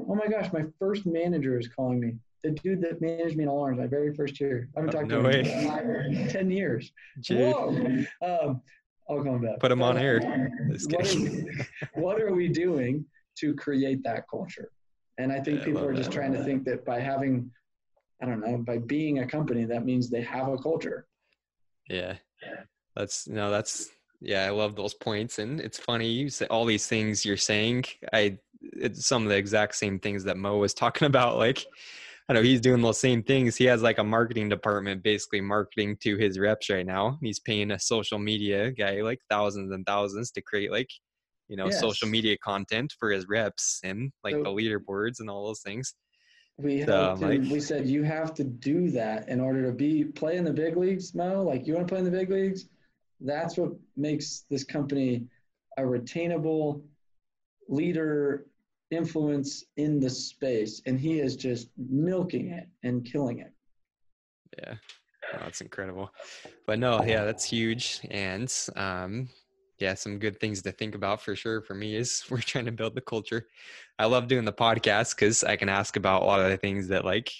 Oh 0.09 0.14
my 0.14 0.26
gosh, 0.26 0.52
my 0.52 0.64
first 0.78 1.07
manager 1.07 1.59
is 1.59 1.68
calling 1.68 2.00
me. 2.00 2.14
The 2.42 2.50
dude 2.50 2.80
that 2.80 3.00
managed 3.00 3.37
me 3.37 3.44
in 3.44 3.48
alarms, 3.48 3.78
my 3.78 3.87
very 3.87 4.14
first 4.14 4.40
year. 4.40 4.68
I 4.74 4.80
haven't 4.80 4.94
oh, 4.94 4.98
talked 4.98 5.11
no 5.11 5.22
to 5.22 5.28
way. 5.28 5.44
him 5.44 6.12
in 6.12 6.28
10 6.30 6.50
years. 6.50 6.90
Whoa. 7.28 7.68
Um, 8.22 8.61
I'll 9.09 9.22
come 9.22 9.42
back. 9.42 9.61
Put 9.61 9.70
him 9.70 9.83
on 9.83 9.98
air. 9.98 10.16
Uh, 10.16 10.78
what 10.88 11.14
are, 11.14 11.20
we, 11.20 11.46
what 11.94 12.20
are 12.20 12.33
we 12.33 12.48
doing 12.48 13.04
to 13.38 13.54
create 13.54 14.02
that 14.04 14.24
culture? 14.30 14.70
And 15.18 15.30
I 15.30 15.40
think 15.40 15.61
yeah, 15.61 15.66
people 15.66 15.83
I 15.83 15.87
are 15.87 15.94
just 15.94 16.11
trying 16.11 16.33
to 16.33 16.42
think 16.42 16.64
that 16.64 16.87
by 16.87 17.00
having, 17.00 17.50
I 18.22 18.26
don't 18.26 18.40
know, 18.40 18.57
by 18.59 18.78
being 18.78 19.18
a 19.18 19.26
company, 19.26 19.66
that 19.66 19.85
means 19.85 20.09
they 20.09 20.22
have 20.22 20.48
a 20.48 20.57
culture. 20.57 21.07
Yeah. 21.88 22.14
That's 22.97 23.27
no, 23.29 23.51
that's 23.51 23.90
yeah, 24.20 24.44
I 24.44 24.51
love 24.51 24.77
those 24.77 24.94
points. 24.94 25.38
And 25.38 25.61
it's 25.61 25.79
funny, 25.79 26.09
you 26.09 26.31
say 26.31 26.47
all 26.47 26.64
these 26.64 26.87
things 26.87 27.25
you're 27.25 27.37
saying. 27.37 27.85
I 28.12 28.38
it's 28.61 29.07
some 29.07 29.25
of 29.25 29.29
the 29.29 29.37
exact 29.37 29.75
same 29.75 29.99
things 29.99 30.25
that 30.25 30.37
Mo 30.37 30.59
was 30.59 30.75
talking 30.75 31.07
about. 31.12 31.37
Like, 31.37 31.64
I 32.29 32.33
know 32.33 32.42
he's 32.42 32.61
doing 32.61 32.81
those 32.81 32.99
same 32.99 33.23
things. 33.23 33.57
He 33.57 33.64
has 33.64 33.83
like 33.83 33.99
a 33.99 34.05
marketing 34.05 34.49
department 34.49 35.03
basically 35.03 35.42
marketing 35.42 35.99
to 36.03 36.16
his 36.16 36.38
reps 36.38 36.70
right 36.70 36.87
now. 36.87 37.18
He's 37.20 37.38
paying 37.38 37.70
a 37.73 37.79
social 37.79 38.18
media 38.18 38.70
guy 38.70 39.03
like 39.03 39.20
thousands 39.29 39.73
and 39.73 39.85
thousands 39.85 40.31
to 40.33 40.42
create 40.42 40.70
like, 40.70 40.88
you 41.49 41.57
know, 41.57 41.66
yes. 41.66 41.81
social 41.81 42.09
media 42.09 42.38
content 42.42 42.94
for 42.99 43.11
his 43.11 43.27
reps 43.29 43.81
and 43.85 44.11
like 44.23 44.35
so, 44.35 44.42
the 44.42 44.49
leaderboards 44.49 45.20
and 45.20 45.29
all 45.29 45.47
those 45.47 45.61
things. 45.61 45.94
We 46.57 46.85
so, 46.85 47.17
like, 47.21 47.40
we 47.40 47.59
said 47.59 47.87
you 47.87 48.05
have 48.05 48.33
to 48.35 48.45
do 48.45 48.90
that 48.90 49.29
in 49.29 49.40
order 49.40 49.64
to 49.67 49.73
be 49.73 50.05
play 50.05 50.37
in 50.37 50.45
the 50.45 50.53
big 50.53 50.77
leagues, 50.77 51.14
Mo. 51.14 51.43
Like 51.43 51.67
you 51.67 51.75
want 51.75 51.88
to 51.88 51.93
play 51.93 51.99
in 51.99 52.05
the 52.05 52.11
big 52.11 52.31
leagues, 52.31 52.69
that's 53.21 53.57
what 53.57 53.73
makes 53.97 54.45
this 54.51 54.62
company 54.62 55.27
a 55.79 55.83
retainable 55.83 56.83
leader 57.69 58.47
influence 58.90 59.64
in 59.77 59.99
the 59.99 60.11
space 60.11 60.81
and 60.87 61.01
he 61.01 61.19
is 61.19 61.35
just 61.35 61.69
milking 61.77 62.51
it 62.51 62.69
and 62.85 63.05
killing 63.05 63.40
it. 63.40 63.53
Yeah. 64.59 64.75
Oh, 65.33 65.38
that's 65.43 65.61
incredible. 65.61 66.12
But 66.67 66.79
no 66.79 67.03
yeah 67.03 67.25
that's 67.25 67.45
huge 67.45 68.01
and 68.11 68.53
um 68.77 69.29
yeah 69.79 69.95
some 69.95 70.19
good 70.19 70.39
things 70.41 70.63
to 70.63 70.73
think 70.73 70.95
about 70.95 71.21
for 71.21 71.35
sure 71.35 71.61
for 71.61 71.75
me 71.75 71.97
is 71.97 72.25
we're 72.31 72.39
trying 72.39 72.65
to 72.67 72.73
build 72.73 72.95
the 72.95 73.01
culture 73.01 73.47
i 73.99 74.05
love 74.05 74.29
doing 74.29 74.45
the 74.45 74.53
podcast 74.53 75.15
because 75.15 75.45
i 75.45 75.57
can 75.57 75.69
ask 75.69 75.97
about 75.97 76.23
a 76.23 76.25
lot 76.25 76.41
of 76.41 76.51
the 76.51 76.57
things 76.57 76.89
that 76.89 77.05
like 77.05 77.33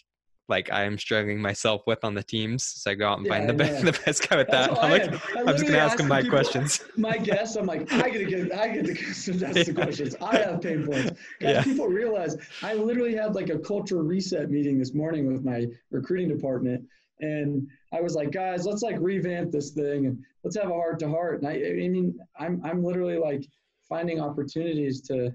like 0.49 0.71
I 0.71 0.83
am 0.83 0.99
struggling 0.99 1.41
myself 1.41 1.83
with 1.87 2.05
on 2.05 2.15
the 2.15 2.23
teams. 2.23 2.65
So 2.65 2.91
I 2.91 2.95
go 2.95 3.09
out 3.09 3.19
and 3.19 3.27
yeah, 3.27 3.33
find 3.33 3.49
the 3.49 3.55
best, 3.55 3.85
the 3.85 3.93
best 4.05 4.29
guy 4.29 4.37
with 4.37 4.49
That's 4.49 4.75
that. 4.75 4.85
I'm 4.85 4.91
like, 4.91 5.37
I'm 5.37 5.47
just 5.47 5.67
gonna 5.67 5.79
ask 5.79 5.99
him 5.99 6.09
my 6.09 6.23
people, 6.23 6.39
questions. 6.39 6.85
My 6.97 7.17
guess, 7.17 7.57
I'm 7.57 7.67
like, 7.67 7.91
I 7.93 8.11
gotta 8.11 8.25
get, 8.25 8.53
I 8.53 8.69
get 8.69 8.87
to 8.87 8.93
ask 8.93 9.67
the 9.67 9.73
questions. 9.75 10.17
I 10.21 10.37
have 10.39 10.61
pain 10.61 10.87
points. 10.87 11.13
Guys, 11.41 11.55
yeah. 11.55 11.63
people 11.63 11.87
realize 11.87 12.37
I 12.63 12.75
literally 12.75 13.15
had 13.15 13.35
like 13.35 13.51
a 13.51 13.59
culture 13.59 14.03
reset 14.03 14.51
meeting 14.51 14.79
this 14.79 14.95
morning 14.95 15.33
with 15.33 15.45
my 15.45 15.67
recruiting 15.91 16.29
department, 16.29 16.85
and 17.21 17.67
I 17.95 18.01
was 18.01 18.15
like, 18.15 18.33
guys, 18.33 18.67
let's 18.67 18.83
like 18.83 18.97
revamp 18.99 19.53
this 19.53 19.71
thing 19.71 20.07
and 20.07 20.19
let's 20.43 20.57
have 20.57 20.71
a 20.71 20.75
heart 20.75 20.99
to 21.01 21.09
heart. 21.09 21.43
And 21.43 21.49
I, 21.49 21.53
I 21.53 21.89
mean, 21.89 22.19
I'm, 22.39 22.61
I'm 22.65 22.83
literally 22.83 23.19
like 23.19 23.47
finding 23.89 24.21
opportunities 24.21 25.01
to 25.03 25.33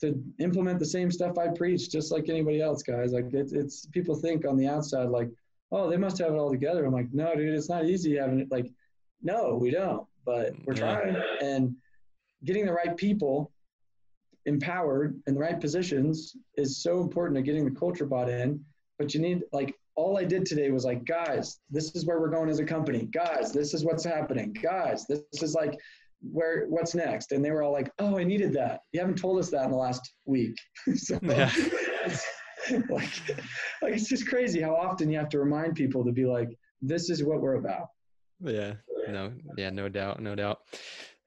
to 0.00 0.22
implement 0.38 0.78
the 0.78 0.86
same 0.86 1.10
stuff 1.10 1.38
I 1.38 1.48
preach, 1.48 1.90
just 1.90 2.12
like 2.12 2.28
anybody 2.28 2.60
else, 2.60 2.84
guys. 2.84 3.12
Like 3.12 3.32
it's, 3.32 3.52
it's 3.52 3.86
people 3.86 4.14
think 4.14 4.46
on 4.46 4.56
the 4.56 4.68
outside, 4.68 5.08
like, 5.08 5.28
oh, 5.72 5.90
they 5.90 5.96
must 5.96 6.18
have 6.18 6.32
it 6.32 6.36
all 6.36 6.52
together. 6.52 6.84
I'm 6.84 6.92
like, 6.92 7.12
no, 7.12 7.34
dude, 7.34 7.52
it's 7.52 7.68
not 7.68 7.84
easy 7.84 8.16
having 8.16 8.38
it. 8.38 8.48
Like, 8.48 8.70
no, 9.22 9.56
we 9.56 9.72
don't, 9.72 10.06
but 10.24 10.52
we're 10.64 10.74
trying. 10.74 11.16
And 11.42 11.74
getting 12.44 12.64
the 12.64 12.72
right 12.72 12.96
people 12.96 13.50
empowered 14.46 15.20
in 15.26 15.34
the 15.34 15.40
right 15.40 15.60
positions 15.60 16.36
is 16.54 16.80
so 16.80 17.00
important 17.00 17.36
to 17.36 17.42
getting 17.42 17.64
the 17.64 17.78
culture 17.78 18.06
bought 18.06 18.30
in. 18.30 18.64
But 18.98 19.14
you 19.14 19.20
need 19.20 19.42
like 19.52 19.74
all 19.98 20.16
I 20.16 20.22
did 20.22 20.46
today 20.46 20.70
was 20.70 20.84
like, 20.84 21.04
guys, 21.04 21.58
this 21.70 21.96
is 21.96 22.06
where 22.06 22.20
we're 22.20 22.30
going 22.30 22.48
as 22.48 22.60
a 22.60 22.64
company. 22.64 23.08
Guys, 23.12 23.50
this 23.50 23.74
is 23.74 23.84
what's 23.84 24.04
happening. 24.04 24.52
Guys, 24.52 25.04
this 25.08 25.22
is 25.42 25.54
like 25.54 25.76
where 26.22 26.66
what's 26.68 26.94
next? 26.94 27.32
And 27.32 27.44
they 27.44 27.50
were 27.50 27.64
all 27.64 27.72
like 27.72 27.90
oh 27.98 28.16
i 28.16 28.22
needed 28.22 28.52
that. 28.52 28.82
You 28.92 29.00
haven't 29.00 29.18
told 29.18 29.40
us 29.40 29.50
that 29.50 29.64
in 29.64 29.72
the 29.72 29.76
last 29.76 30.12
week. 30.24 30.56
So 30.96 31.18
yeah. 31.22 31.50
like, 32.90 33.10
like 33.82 33.92
it's 33.94 34.08
just 34.08 34.28
crazy 34.28 34.60
how 34.60 34.74
often 34.76 35.10
you 35.10 35.18
have 35.18 35.30
to 35.30 35.40
remind 35.40 35.74
people 35.74 36.04
to 36.04 36.12
be 36.12 36.26
like 36.26 36.48
this 36.80 37.10
is 37.10 37.24
what 37.24 37.40
we're 37.40 37.56
about. 37.56 37.88
Yeah. 38.40 38.74
No 39.08 39.32
yeah 39.56 39.70
no 39.70 39.88
doubt 39.88 40.22
no 40.22 40.36
doubt. 40.36 40.60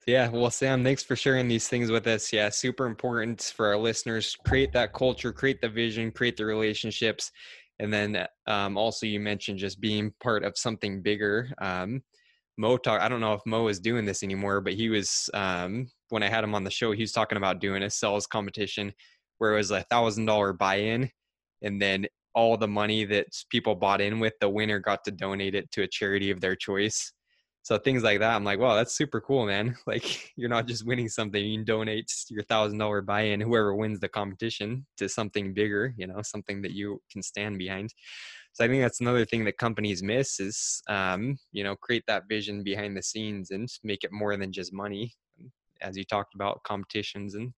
Yeah 0.06 0.30
well 0.30 0.50
sam 0.50 0.82
thanks 0.82 1.02
for 1.02 1.14
sharing 1.14 1.46
these 1.46 1.68
things 1.68 1.90
with 1.90 2.06
us. 2.06 2.32
Yeah 2.32 2.48
super 2.48 2.86
important 2.86 3.52
for 3.54 3.66
our 3.66 3.76
listeners. 3.76 4.34
Create 4.46 4.72
that 4.72 4.94
culture 4.94 5.30
create 5.30 5.60
the 5.60 5.68
vision 5.68 6.10
create 6.10 6.38
the 6.38 6.46
relationships 6.46 7.32
and 7.82 7.92
then 7.92 8.26
um, 8.46 8.78
also 8.78 9.04
you 9.04 9.20
mentioned 9.20 9.58
just 9.58 9.80
being 9.80 10.12
part 10.22 10.44
of 10.44 10.56
something 10.56 11.02
bigger 11.02 11.50
um, 11.60 12.02
Mo 12.58 12.76
talk. 12.76 13.00
I 13.00 13.08
don't 13.08 13.20
know 13.20 13.32
if 13.32 13.40
Mo 13.46 13.68
is 13.68 13.80
doing 13.80 14.04
this 14.04 14.22
anymore, 14.22 14.60
but 14.60 14.74
he 14.74 14.88
was 14.88 15.30
um, 15.34 15.88
when 16.10 16.22
I 16.22 16.28
had 16.28 16.44
him 16.44 16.54
on 16.54 16.64
the 16.64 16.70
show. 16.70 16.92
He 16.92 17.02
was 17.02 17.12
talking 17.12 17.38
about 17.38 17.60
doing 17.60 17.82
a 17.82 17.90
sales 17.90 18.26
competition 18.26 18.92
where 19.38 19.54
it 19.54 19.56
was 19.56 19.70
a 19.70 19.82
thousand 19.84 20.26
dollar 20.26 20.52
buy 20.52 20.76
in, 20.76 21.10
and 21.62 21.80
then 21.80 22.06
all 22.34 22.56
the 22.56 22.68
money 22.68 23.04
that 23.06 23.26
people 23.50 23.74
bought 23.74 24.00
in 24.00 24.20
with, 24.20 24.34
the 24.40 24.48
winner 24.48 24.78
got 24.78 25.04
to 25.04 25.10
donate 25.10 25.54
it 25.54 25.70
to 25.72 25.82
a 25.82 25.88
charity 25.88 26.30
of 26.30 26.40
their 26.40 26.56
choice. 26.56 27.12
So 27.64 27.78
things 27.78 28.02
like 28.02 28.18
that, 28.18 28.34
I'm 28.34 28.42
like, 28.44 28.58
wow, 28.58 28.74
that's 28.74 28.92
super 28.94 29.20
cool, 29.20 29.46
man. 29.46 29.76
Like 29.86 30.32
you're 30.36 30.48
not 30.48 30.66
just 30.66 30.84
winning 30.86 31.08
something; 31.08 31.42
you 31.44 31.58
can 31.58 31.64
donate 31.64 32.10
your 32.28 32.42
thousand 32.44 32.78
dollar 32.78 33.02
buy 33.02 33.22
in, 33.22 33.40
whoever 33.40 33.74
wins 33.74 34.00
the 34.00 34.08
competition, 34.08 34.86
to 34.96 35.08
something 35.08 35.54
bigger. 35.54 35.94
You 35.96 36.08
know, 36.08 36.22
something 36.22 36.62
that 36.62 36.72
you 36.72 37.00
can 37.10 37.22
stand 37.22 37.58
behind. 37.58 37.94
So 38.52 38.64
I 38.64 38.68
think 38.68 38.82
that's 38.82 39.00
another 39.00 39.24
thing 39.24 39.44
that 39.46 39.58
companies 39.58 40.02
miss 40.02 40.40
is, 40.40 40.82
um, 40.88 41.38
you 41.52 41.64
know, 41.64 41.76
create 41.76 42.04
that 42.08 42.24
vision 42.28 42.62
behind 42.64 42.96
the 42.96 43.02
scenes 43.02 43.50
and 43.50 43.68
make 43.84 44.04
it 44.04 44.12
more 44.12 44.36
than 44.36 44.52
just 44.52 44.72
money. 44.72 45.14
As 45.82 45.96
you 45.96 46.04
talked 46.04 46.34
about 46.34 46.62
competitions 46.64 47.34
and 47.34 47.52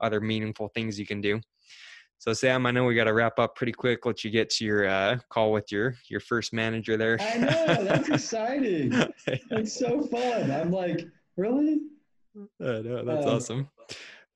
other 0.00 0.20
meaningful 0.20 0.68
things 0.74 0.98
you 1.00 1.06
can 1.06 1.20
do. 1.22 1.40
So 2.22 2.32
Sam, 2.32 2.66
I 2.66 2.70
know 2.70 2.84
we 2.84 2.94
got 2.94 3.06
to 3.06 3.14
wrap 3.14 3.40
up 3.40 3.56
pretty 3.56 3.72
quick. 3.72 4.06
Let 4.06 4.22
you 4.22 4.30
get 4.30 4.48
to 4.50 4.64
your 4.64 4.86
uh, 4.86 5.18
call 5.28 5.50
with 5.50 5.72
your 5.72 5.96
your 6.06 6.20
first 6.20 6.52
manager 6.52 6.96
there. 6.96 7.18
I 7.20 7.36
know 7.36 7.82
that's 7.82 8.08
exciting. 8.10 8.92
It's 9.26 9.76
so 9.76 10.02
fun. 10.02 10.52
I'm 10.52 10.70
like, 10.70 11.04
really? 11.36 11.80
I 12.36 12.78
know 12.78 13.04
that's 13.04 13.26
um, 13.26 13.34
awesome. 13.34 13.70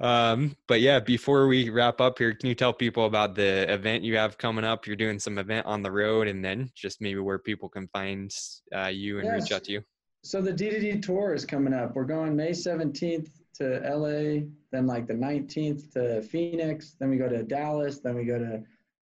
Um, 0.00 0.56
but 0.66 0.80
yeah, 0.80 0.98
before 0.98 1.46
we 1.46 1.70
wrap 1.70 2.00
up 2.00 2.18
here, 2.18 2.34
can 2.34 2.48
you 2.48 2.56
tell 2.56 2.72
people 2.72 3.06
about 3.06 3.36
the 3.36 3.72
event 3.72 4.02
you 4.02 4.16
have 4.16 4.36
coming 4.36 4.64
up? 4.64 4.88
You're 4.88 4.96
doing 4.96 5.20
some 5.20 5.38
event 5.38 5.64
on 5.64 5.84
the 5.84 5.92
road, 5.92 6.26
and 6.26 6.44
then 6.44 6.72
just 6.74 7.00
maybe 7.00 7.20
where 7.20 7.38
people 7.38 7.68
can 7.68 7.86
find 7.92 8.34
uh, 8.74 8.88
you 8.88 9.20
and 9.20 9.26
yes. 9.26 9.42
reach 9.42 9.52
out 9.52 9.62
to 9.62 9.70
you. 9.70 9.82
So 10.24 10.42
the 10.42 10.52
DDD 10.52 11.02
tour 11.02 11.34
is 11.34 11.44
coming 11.44 11.72
up. 11.72 11.94
We're 11.94 12.02
going 12.02 12.34
May 12.34 12.50
17th 12.50 13.28
to 13.58 13.80
LA, 13.84 14.46
then 14.72 14.86
like 14.86 15.06
the 15.06 15.14
19th 15.14 15.92
to 15.92 16.22
Phoenix, 16.22 16.96
then 16.98 17.10
we 17.10 17.16
go 17.16 17.28
to 17.28 17.42
Dallas, 17.42 18.00
then 18.00 18.14
we 18.14 18.24
go 18.24 18.38
to 18.38 18.62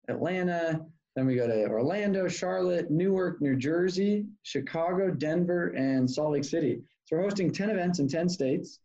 Atlanta, 0.08 0.84
then 1.14 1.26
we 1.26 1.34
go 1.34 1.46
to 1.46 1.66
Orlando, 1.66 2.28
Charlotte, 2.28 2.90
Newark, 2.90 3.40
New 3.40 3.56
Jersey, 3.56 4.26
Chicago, 4.42 5.10
Denver, 5.10 5.68
and 5.68 6.08
Salt 6.08 6.32
Lake 6.32 6.44
City. 6.44 6.82
So 7.06 7.16
we're 7.16 7.22
hosting 7.22 7.52
10 7.52 7.70
events 7.70 7.98
in 7.98 8.08
10 8.08 8.28
states 8.28 8.80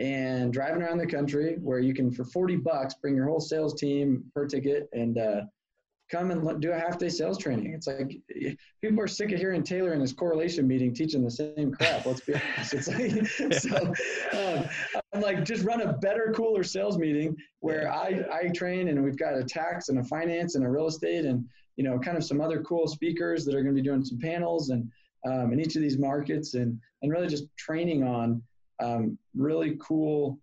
and 0.00 0.52
driving 0.52 0.82
around 0.82 0.98
the 0.98 1.06
country 1.06 1.56
where 1.60 1.78
you 1.78 1.94
can 1.94 2.10
for 2.10 2.24
40 2.24 2.56
bucks 2.56 2.94
bring 2.94 3.14
your 3.14 3.26
whole 3.26 3.40
sales 3.40 3.74
team 3.74 4.24
per 4.34 4.46
ticket 4.46 4.88
and 4.92 5.18
uh, 5.18 5.42
come 6.10 6.30
and 6.30 6.60
do 6.60 6.72
a 6.72 6.78
half 6.78 6.98
day 6.98 7.08
sales 7.08 7.38
training. 7.38 7.72
It's 7.74 7.86
like 7.86 8.18
people 8.80 9.00
are 9.00 9.08
sick 9.08 9.32
of 9.32 9.38
hearing 9.38 9.62
taylor 9.62 9.92
in 9.92 10.00
his 10.00 10.12
correlation 10.12 10.66
meeting 10.66 10.94
teaching 10.94 11.24
the 11.24 11.30
same 11.30 11.72
crap 11.72 12.06
let's 12.06 12.20
be 12.20 12.34
honest. 12.34 12.74
It's 12.74 12.88
like 12.88 13.52
so 13.60 13.76
um, 14.38 14.64
i'm 15.12 15.20
like 15.20 15.44
just 15.44 15.64
run 15.64 15.80
a 15.80 15.92
better 15.94 16.32
cooler 16.34 16.62
sales 16.62 16.98
meeting 16.98 17.36
where 17.60 17.90
i 17.92 18.22
i 18.32 18.48
train 18.48 18.88
and 18.88 19.02
we've 19.02 19.18
got 19.18 19.34
a 19.34 19.44
tax 19.44 19.88
and 19.88 19.98
a 19.98 20.04
finance 20.04 20.54
and 20.54 20.64
a 20.64 20.70
real 20.70 20.86
estate 20.86 21.24
and 21.24 21.44
you 21.76 21.84
know 21.84 21.98
kind 21.98 22.16
of 22.16 22.24
some 22.24 22.40
other 22.40 22.62
cool 22.62 22.86
speakers 22.86 23.44
that 23.44 23.54
are 23.54 23.62
going 23.62 23.74
to 23.74 23.80
be 23.80 23.86
doing 23.86 24.04
some 24.04 24.18
panels 24.18 24.70
and 24.70 24.88
um, 25.26 25.52
in 25.52 25.60
each 25.60 25.76
of 25.76 25.82
these 25.82 25.98
markets 25.98 26.54
and 26.54 26.78
and 27.02 27.12
really 27.12 27.28
just 27.28 27.44
training 27.56 28.04
on 28.04 28.42
um, 28.80 29.18
really 29.34 29.76
cool 29.80 30.38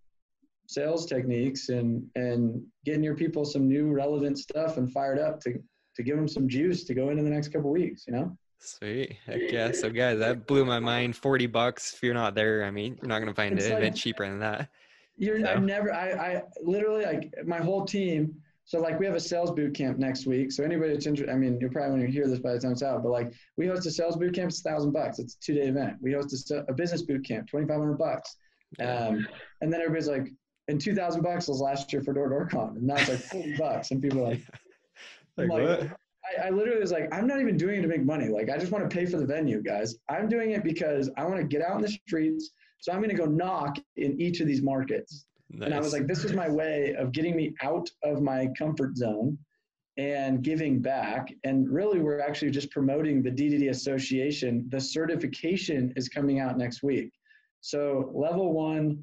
sales 0.66 1.06
techniques 1.06 1.68
and 1.68 2.04
and 2.14 2.62
getting 2.84 3.02
your 3.02 3.14
people 3.14 3.44
some 3.44 3.68
new 3.68 3.92
relevant 3.92 4.38
stuff 4.38 4.76
and 4.76 4.92
fired 4.92 5.18
up 5.18 5.40
to 5.40 5.54
to 5.94 6.02
give 6.02 6.16
them 6.16 6.28
some 6.28 6.48
juice 6.48 6.84
to 6.84 6.94
go 6.94 7.10
into 7.10 7.22
the 7.22 7.30
next 7.30 7.48
couple 7.48 7.70
weeks 7.70 8.04
you 8.06 8.12
know 8.12 8.36
sweet 8.58 9.16
heck 9.26 9.40
yeah 9.50 9.70
so 9.72 9.90
guys 9.90 10.18
that 10.18 10.46
blew 10.46 10.64
my 10.64 10.78
mind 10.78 11.14
40 11.14 11.46
bucks 11.46 11.94
if 11.94 12.02
you're 12.02 12.14
not 12.14 12.34
there 12.34 12.64
i 12.64 12.70
mean 12.70 12.96
you're 13.00 13.08
not 13.08 13.18
going 13.18 13.28
to 13.28 13.34
find 13.34 13.54
it's 13.54 13.66
an 13.66 13.72
like, 13.72 13.80
event 13.80 13.96
cheaper 13.96 14.26
than 14.26 14.40
that 14.40 14.68
you're 15.16 15.40
so. 15.40 15.46
i've 15.46 15.62
never 15.62 15.92
i 15.92 16.10
i 16.12 16.42
literally 16.62 17.04
like 17.04 17.32
my 17.44 17.58
whole 17.58 17.84
team 17.84 18.34
so 18.66 18.80
like 18.80 18.98
we 18.98 19.06
have 19.06 19.14
a 19.14 19.20
sales 19.20 19.52
boot 19.52 19.74
camp 19.74 19.96
next 19.96 20.26
week. 20.26 20.50
So 20.50 20.64
anybody 20.64 20.92
that's 20.92 21.06
interested, 21.06 21.32
I 21.32 21.36
mean, 21.38 21.56
you're 21.60 21.70
probably 21.70 21.98
going 21.98 22.06
to 22.06 22.12
hear 22.12 22.26
this 22.26 22.40
by 22.40 22.52
the 22.52 22.58
time 22.58 22.72
it's 22.72 22.82
out, 22.82 23.00
but 23.00 23.10
like 23.10 23.32
we 23.56 23.68
host 23.68 23.86
a 23.86 23.92
sales 23.92 24.16
boot 24.16 24.34
camp, 24.34 24.48
it's 24.48 24.58
a 24.58 24.68
thousand 24.68 24.90
bucks. 24.90 25.20
It's 25.20 25.34
a 25.34 25.38
two 25.38 25.54
day 25.54 25.68
event. 25.68 25.98
We 26.00 26.12
host 26.12 26.50
a, 26.50 26.64
a 26.68 26.74
business 26.74 27.02
boot 27.02 27.24
camp, 27.24 27.48
2,500 27.48 27.96
bucks. 27.96 28.36
Um, 28.80 29.26
and 29.60 29.72
then 29.72 29.80
everybody's 29.80 30.08
like, 30.08 30.32
and 30.68 30.80
2000 30.80 31.22
bucks 31.22 31.48
was 31.48 31.60
last 31.60 31.92
year 31.92 32.02
for 32.02 32.12
door 32.12 32.28
door 32.28 32.46
con. 32.46 32.76
And 32.76 32.82
now 32.82 32.96
it's 32.96 33.08
like 33.08 33.18
40 33.18 33.56
bucks. 33.58 33.90
And 33.90 34.02
people 34.02 34.20
are 34.20 34.30
like, 34.30 34.42
like, 35.36 35.48
like 35.48 35.62
what? 35.62 35.98
I, 36.40 36.48
I 36.48 36.50
literally 36.50 36.80
was 36.80 36.90
like, 36.90 37.12
I'm 37.12 37.26
not 37.26 37.40
even 37.40 37.56
doing 37.56 37.78
it 37.78 37.82
to 37.82 37.88
make 37.88 38.04
money. 38.04 38.28
Like, 38.28 38.50
I 38.50 38.58
just 38.58 38.72
want 38.72 38.88
to 38.88 38.94
pay 38.94 39.06
for 39.06 39.16
the 39.18 39.26
venue, 39.26 39.62
guys. 39.62 39.96
I'm 40.08 40.28
doing 40.28 40.50
it 40.50 40.64
because 40.64 41.10
I 41.16 41.24
want 41.24 41.36
to 41.36 41.44
get 41.44 41.62
out 41.62 41.76
in 41.76 41.82
the 41.82 41.88
streets. 41.88 42.50
So 42.80 42.92
I'm 42.92 42.98
going 42.98 43.10
to 43.10 43.16
go 43.16 43.26
knock 43.26 43.76
in 43.96 44.20
each 44.20 44.40
of 44.40 44.46
these 44.46 44.62
markets. 44.62 45.26
Nice. 45.50 45.66
And 45.66 45.74
I 45.74 45.78
was 45.78 45.92
like, 45.92 46.06
this 46.06 46.24
is 46.24 46.32
my 46.32 46.48
way 46.48 46.94
of 46.98 47.12
getting 47.12 47.36
me 47.36 47.54
out 47.62 47.88
of 48.02 48.20
my 48.20 48.48
comfort 48.58 48.96
zone 48.96 49.38
and 49.96 50.42
giving 50.42 50.80
back. 50.80 51.32
And 51.44 51.68
really, 51.70 52.00
we're 52.00 52.20
actually 52.20 52.50
just 52.50 52.70
promoting 52.70 53.22
the 53.22 53.30
DDD 53.30 53.70
Association. 53.70 54.66
The 54.68 54.80
certification 54.80 55.92
is 55.96 56.08
coming 56.08 56.40
out 56.40 56.58
next 56.58 56.82
week. 56.82 57.12
So, 57.60 58.10
level 58.14 58.52
one, 58.52 59.02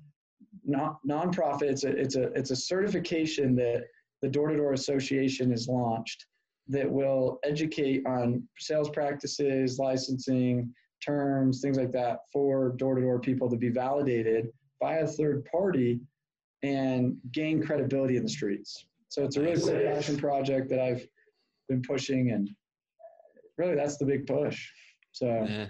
non 0.66 0.98
nonprofit. 1.08 1.64
It's 1.64 1.84
a 1.84 1.90
it's 1.90 2.16
a 2.16 2.24
it's 2.34 2.52
a 2.52 2.56
certification 2.56 3.56
that 3.56 3.86
the 4.22 4.30
Door 4.30 4.50
to 4.50 4.58
Door 4.58 4.74
Association 4.74 5.52
has 5.52 5.68
launched 5.68 6.26
that 6.68 6.90
will 6.90 7.40
educate 7.44 8.06
on 8.06 8.48
sales 8.58 8.90
practices, 8.90 9.80
licensing, 9.80 10.74
terms, 11.06 11.62
things 11.62 11.78
like 11.78 11.92
that 11.92 12.20
for 12.32 12.70
door 12.78 12.96
to 12.96 13.02
door 13.02 13.20
people 13.20 13.50
to 13.50 13.58
be 13.58 13.70
validated 13.70 14.48
by 14.80 14.98
a 14.98 15.08
third 15.08 15.46
party 15.46 16.00
and 16.64 17.18
gain 17.32 17.62
credibility 17.62 18.16
in 18.16 18.24
the 18.24 18.30
streets. 18.30 18.86
So 19.10 19.24
it's 19.24 19.36
a 19.36 19.42
really 19.42 19.60
cool 19.60 19.94
passion 19.94 20.18
project 20.18 20.70
that 20.70 20.80
I've 20.80 21.06
been 21.68 21.82
pushing, 21.82 22.32
and 22.32 22.50
really 23.58 23.76
that's 23.76 23.98
the 23.98 24.06
big 24.06 24.26
push. 24.26 24.70
So 25.14 25.28
yeah, 25.28 25.68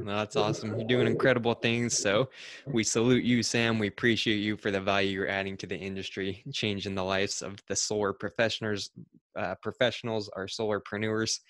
no, 0.00 0.16
that's 0.16 0.36
awesome. 0.36 0.78
You're 0.78 0.86
doing 0.86 1.06
incredible 1.06 1.54
things. 1.54 1.96
So 1.96 2.28
we 2.66 2.84
salute 2.84 3.24
you, 3.24 3.42
Sam. 3.42 3.78
We 3.78 3.86
appreciate 3.86 4.36
you 4.36 4.58
for 4.58 4.70
the 4.70 4.82
value 4.82 5.08
you're 5.08 5.28
adding 5.28 5.56
to 5.58 5.66
the 5.66 5.76
industry, 5.76 6.44
changing 6.52 6.94
the 6.94 7.02
lives 7.02 7.40
of 7.40 7.56
the 7.68 7.74
solar 7.74 8.12
professionals, 8.12 8.90
uh, 9.34 9.54
professionals, 9.62 10.28
our 10.36 10.46
solarpreneurs. 10.46 11.40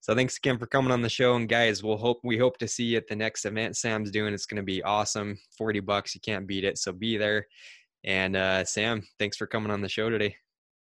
So 0.00 0.14
thanks 0.14 0.36
again 0.36 0.58
for 0.58 0.66
coming 0.66 0.92
on 0.92 1.00
the 1.00 1.08
show. 1.08 1.34
And 1.36 1.48
guys, 1.48 1.82
we'll 1.82 1.96
hope 1.96 2.20
we 2.24 2.36
hope 2.36 2.58
to 2.58 2.68
see 2.68 2.84
you 2.84 2.98
at 2.98 3.08
the 3.08 3.16
next 3.16 3.46
event 3.46 3.74
Sam's 3.74 4.10
doing. 4.10 4.34
It's 4.34 4.46
going 4.46 4.56
to 4.56 4.62
be 4.62 4.82
awesome. 4.82 5.38
40 5.56 5.80
bucks, 5.80 6.14
you 6.14 6.20
can't 6.20 6.46
beat 6.46 6.64
it. 6.64 6.76
So 6.76 6.92
be 6.92 7.16
there. 7.16 7.46
And 8.04 8.36
uh, 8.36 8.66
Sam, 8.66 9.02
thanks 9.18 9.38
for 9.38 9.46
coming 9.46 9.70
on 9.70 9.80
the 9.80 9.88
show 9.88 10.10
today. 10.10 10.36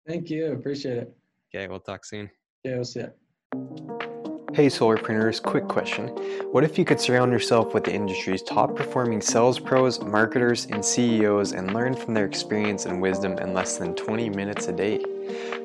Thank 0.06 0.28
you. 0.28 0.52
Appreciate 0.52 0.98
it. 0.98 1.16
Okay, 1.54 1.66
we'll 1.66 1.80
talk 1.80 2.04
soon. 2.04 2.30
Yeah, 2.62 2.74
we'll 2.74 2.84
see 2.84 3.00
it. 3.00 4.10
Hey, 4.54 4.66
Solarpreneurs, 4.66 5.42
quick 5.42 5.66
question. 5.66 6.06
What 6.52 6.62
if 6.62 6.78
you 6.78 6.84
could 6.84 7.00
surround 7.00 7.32
yourself 7.32 7.74
with 7.74 7.82
the 7.82 7.92
industry's 7.92 8.40
top 8.40 8.76
performing 8.76 9.20
sales 9.20 9.58
pros, 9.58 10.00
marketers, 10.00 10.66
and 10.66 10.84
CEOs 10.84 11.52
and 11.54 11.74
learn 11.74 11.96
from 11.96 12.14
their 12.14 12.24
experience 12.24 12.86
and 12.86 13.02
wisdom 13.02 13.36
in 13.38 13.52
less 13.52 13.78
than 13.78 13.96
20 13.96 14.30
minutes 14.30 14.68
a 14.68 14.72
day? 14.72 15.13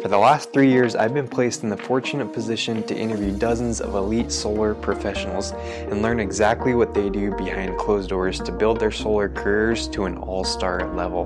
For 0.02 0.08
the 0.08 0.18
last 0.18 0.54
three 0.54 0.72
years, 0.72 0.96
I've 0.96 1.14
been 1.14 1.28
placed 1.28 1.64
in 1.64 1.70
the 1.70 1.76
fortunate 1.76 2.32
position 2.32 2.84
to 2.84 2.96
interview 2.96 3.38
dozens 3.38 3.82
of 3.82 3.96
elite 3.96 4.32
solar 4.32 4.74
professionals 4.74 5.52
and 5.52 6.02
learn 6.02 6.22
exactly 6.22 6.74
what 6.74 6.94
they 6.94 7.10
do 7.10 7.36
behind 7.36 7.78
closed 7.78 8.10
doors 8.10 8.40
to 8.40 8.54
build 8.54 8.80
their 8.80 8.92
solar 8.92 9.28
careers 9.28 9.90
to 9.90 10.06
an 10.06 10.16
all 10.18 10.46
star 10.46 10.88
level. 10.96 11.26